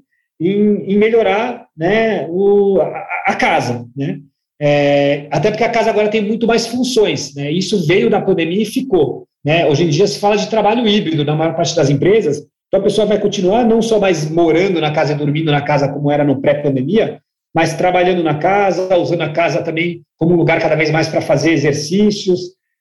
em, 0.48 0.92
em 0.92 0.98
melhorar 0.98 1.66
né, 1.76 2.26
o, 2.28 2.80
a, 2.80 3.06
a, 3.26 3.34
casa, 3.34 3.86
né? 3.96 4.18
É, 4.60 5.26
até 5.30 5.50
porque 5.50 5.64
a 5.64 5.70
casa 5.70 5.90
agora 5.90 6.08
tem 6.08 6.22
muito 6.22 6.46
mais 6.46 6.66
funções, 6.66 7.34
né? 7.34 7.50
Isso 7.50 7.84
veio 7.86 8.08
da 8.08 8.20
pandemia 8.20 8.62
e 8.62 8.66
ficou. 8.66 9.26
Né? 9.44 9.66
Hoje 9.66 9.84
em 9.84 9.88
dia 9.88 10.06
se 10.06 10.20
fala 10.20 10.36
de 10.36 10.48
trabalho 10.48 10.86
híbrido 10.86 11.24
na 11.24 11.34
maior 11.34 11.56
parte 11.56 11.74
das 11.74 11.90
empresas, 11.90 12.46
então 12.68 12.80
a 12.80 12.82
pessoa 12.82 13.06
vai 13.06 13.18
continuar 13.18 13.64
não 13.66 13.82
só 13.82 13.98
mais 13.98 14.30
morando 14.30 14.80
na 14.80 14.92
casa 14.92 15.12
e 15.12 15.16
dormindo 15.16 15.50
na 15.50 15.60
casa 15.60 15.88
como 15.88 16.10
era 16.10 16.24
no 16.24 16.40
pré-pandemia, 16.40 17.20
mas 17.54 17.74
trabalhando 17.74 18.22
na 18.22 18.38
casa, 18.38 18.96
usando 18.96 19.22
a 19.22 19.28
casa 19.28 19.62
também 19.62 20.02
como 20.16 20.32
um 20.32 20.36
lugar 20.36 20.60
cada 20.60 20.74
vez 20.74 20.90
mais 20.90 21.08
para 21.08 21.20
fazer 21.20 21.52
exercícios. 21.52 22.40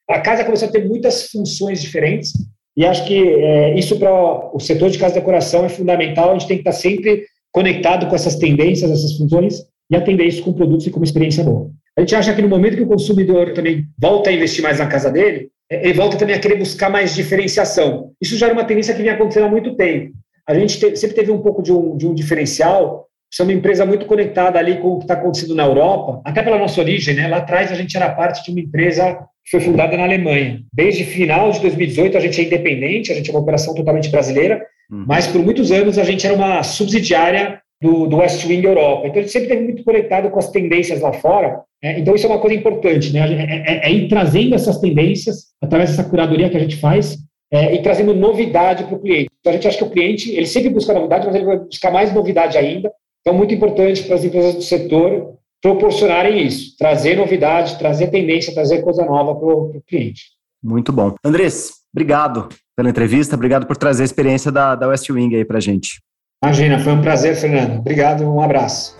A 0.09 0.19
casa 0.19 0.45
começou 0.45 0.69
a 0.69 0.71
ter 0.71 0.87
muitas 0.87 1.27
funções 1.27 1.81
diferentes 1.81 2.31
e 2.75 2.85
acho 2.85 3.05
que 3.05 3.17
é, 3.17 3.77
isso 3.77 3.97
para 3.99 4.11
o 4.55 4.59
setor 4.59 4.89
de 4.89 4.97
casa 4.97 5.13
de 5.13 5.19
decoração 5.19 5.65
é 5.65 5.69
fundamental. 5.69 6.29
A 6.29 6.33
gente 6.33 6.47
tem 6.47 6.57
que 6.57 6.69
estar 6.69 6.79
sempre 6.79 7.25
conectado 7.51 8.07
com 8.07 8.15
essas 8.15 8.35
tendências, 8.35 8.89
essas 8.89 9.17
funções 9.17 9.65
e 9.89 9.95
atender 9.95 10.25
isso 10.25 10.43
com 10.43 10.53
produtos 10.53 10.87
e 10.87 10.89
com 10.89 10.99
uma 10.99 11.05
experiência 11.05 11.43
boa. 11.43 11.69
A 11.97 12.01
gente 12.01 12.15
acha 12.15 12.33
que 12.33 12.41
no 12.41 12.47
momento 12.47 12.77
que 12.77 12.83
o 12.83 12.87
consumidor 12.87 13.53
também 13.53 13.85
volta 13.99 14.29
a 14.29 14.33
investir 14.33 14.63
mais 14.63 14.79
na 14.79 14.87
casa 14.87 15.11
dele, 15.11 15.49
é, 15.69 15.83
ele 15.83 15.93
volta 15.93 16.17
também 16.17 16.35
a 16.35 16.39
querer 16.39 16.57
buscar 16.57 16.89
mais 16.89 17.13
diferenciação. 17.13 18.11
Isso 18.21 18.37
já 18.37 18.45
era 18.47 18.55
uma 18.55 18.63
tendência 18.63 18.93
que 18.93 19.01
vinha 19.01 19.13
acontecendo 19.13 19.47
há 19.47 19.49
muito 19.49 19.75
tempo. 19.75 20.13
A 20.47 20.53
gente 20.53 20.97
sempre 20.97 21.15
teve 21.15 21.31
um 21.31 21.41
pouco 21.41 21.61
de 21.61 21.71
um, 21.71 21.97
de 21.97 22.07
um 22.07 22.13
diferencial 22.13 23.07
é 23.39 23.43
uma 23.43 23.53
empresa 23.53 23.85
muito 23.85 24.05
conectada 24.05 24.59
ali 24.59 24.77
com 24.77 24.89
o 24.89 24.97
que 24.97 25.05
está 25.05 25.13
acontecendo 25.13 25.55
na 25.55 25.63
Europa, 25.63 26.21
até 26.25 26.43
pela 26.43 26.57
nossa 26.57 26.81
origem, 26.81 27.15
né? 27.15 27.29
Lá 27.29 27.37
atrás 27.37 27.71
a 27.71 27.75
gente 27.75 27.95
era 27.95 28.09
parte 28.09 28.43
de 28.43 28.51
uma 28.51 28.59
empresa 28.59 29.19
foi 29.49 29.59
fundada 29.59 29.97
na 29.97 30.03
Alemanha. 30.03 30.61
Desde 30.71 31.03
final 31.03 31.51
de 31.51 31.61
2018 31.61 32.17
a 32.17 32.19
gente 32.19 32.41
é 32.41 32.43
independente, 32.43 33.11
a 33.11 33.15
gente 33.15 33.29
é 33.29 33.33
uma 33.33 33.39
operação 33.39 33.73
totalmente 33.73 34.09
brasileira, 34.09 34.61
uhum. 34.91 35.05
mas 35.07 35.27
por 35.27 35.41
muitos 35.41 35.71
anos 35.71 35.97
a 35.97 36.03
gente 36.03 36.25
era 36.25 36.35
uma 36.35 36.61
subsidiária 36.63 37.61
do, 37.81 38.05
do 38.05 38.17
West 38.17 38.45
Wing 38.45 38.63
Europa. 38.63 39.07
Então 39.07 39.19
a 39.19 39.21
gente 39.23 39.31
sempre 39.31 39.47
esteve 39.47 39.63
muito 39.65 39.83
conectado 39.83 40.29
com 40.29 40.37
as 40.37 40.51
tendências 40.51 41.01
lá 41.01 41.11
fora. 41.11 41.61
Né? 41.83 41.99
Então 41.99 42.13
isso 42.13 42.27
é 42.27 42.29
uma 42.29 42.39
coisa 42.39 42.55
importante, 42.55 43.11
né? 43.11 43.19
É, 43.21 43.87
é, 43.87 43.87
é, 43.87 43.91
ir 43.91 44.07
trazendo 44.07 44.53
essas 44.53 44.77
tendências 44.79 45.47
através 45.61 45.89
dessa 45.89 46.07
curadoria 46.07 46.49
que 46.49 46.57
a 46.57 46.59
gente 46.59 46.75
faz 46.75 47.17
é, 47.51 47.73
e 47.73 47.81
trazendo 47.81 48.13
novidade 48.13 48.83
para 48.83 48.95
o 48.95 49.01
cliente. 49.01 49.29
Então 49.39 49.51
a 49.51 49.55
gente 49.55 49.67
acha 49.67 49.77
que 49.77 49.83
o 49.83 49.89
cliente 49.89 50.31
ele 50.31 50.45
sempre 50.45 50.69
busca 50.69 50.93
novidade, 50.93 51.25
mas 51.25 51.35
ele 51.35 51.45
vai 51.45 51.57
buscar 51.57 51.91
mais 51.91 52.13
novidade 52.13 52.57
ainda. 52.57 52.91
Então 53.21 53.35
muito 53.35 53.53
importante 53.53 54.03
para 54.03 54.15
as 54.15 54.23
empresas 54.23 54.53
do 54.53 54.61
setor 54.61 55.35
proporcionarem 55.61 56.43
isso, 56.45 56.75
trazer 56.77 57.17
novidade, 57.17 57.77
trazer 57.77 58.07
tendência, 58.07 58.53
trazer 58.53 58.81
coisa 58.81 59.05
nova 59.05 59.35
para 59.35 59.47
o 59.47 59.81
cliente. 59.87 60.23
Muito 60.63 60.91
bom. 60.91 61.15
Andrés, 61.23 61.71
obrigado 61.93 62.49
pela 62.81 62.89
entrevista, 62.89 63.35
obrigado 63.35 63.67
por 63.67 63.77
trazer 63.77 64.01
a 64.01 64.05
experiência 64.05 64.51
da, 64.51 64.73
da 64.73 64.87
West 64.87 65.07
Wing 65.07 65.35
aí 65.35 65.45
para 65.45 65.59
a 65.59 65.61
gente. 65.61 66.01
Imagina, 66.43 66.79
foi 66.79 66.93
um 66.93 67.01
prazer, 67.01 67.35
Fernando. 67.35 67.77
Obrigado, 67.77 68.23
um 68.23 68.41
abraço. 68.41 68.97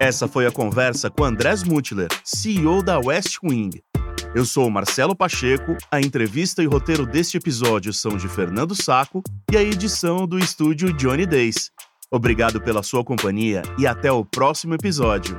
Essa 0.00 0.26
foi 0.26 0.46
a 0.46 0.50
conversa 0.50 1.08
com 1.08 1.22
Andrés 1.22 1.62
Mutler, 1.62 2.08
CEO 2.24 2.82
da 2.82 2.98
West 2.98 3.36
Wing. 3.44 3.70
Eu 4.34 4.44
sou 4.44 4.68
Marcelo 4.68 5.14
Pacheco, 5.14 5.76
a 5.92 6.00
entrevista 6.00 6.60
e 6.60 6.66
roteiro 6.66 7.06
deste 7.06 7.36
episódio 7.36 7.92
são 7.92 8.16
de 8.16 8.28
Fernando 8.28 8.74
Saco 8.74 9.22
e 9.52 9.56
a 9.56 9.62
edição 9.62 10.26
do 10.26 10.40
estúdio 10.40 10.92
Johnny 10.92 11.24
Days. 11.24 11.70
Obrigado 12.10 12.60
pela 12.60 12.82
sua 12.82 13.04
companhia 13.04 13.62
e 13.78 13.86
até 13.86 14.10
o 14.10 14.24
próximo 14.24 14.74
episódio. 14.74 15.38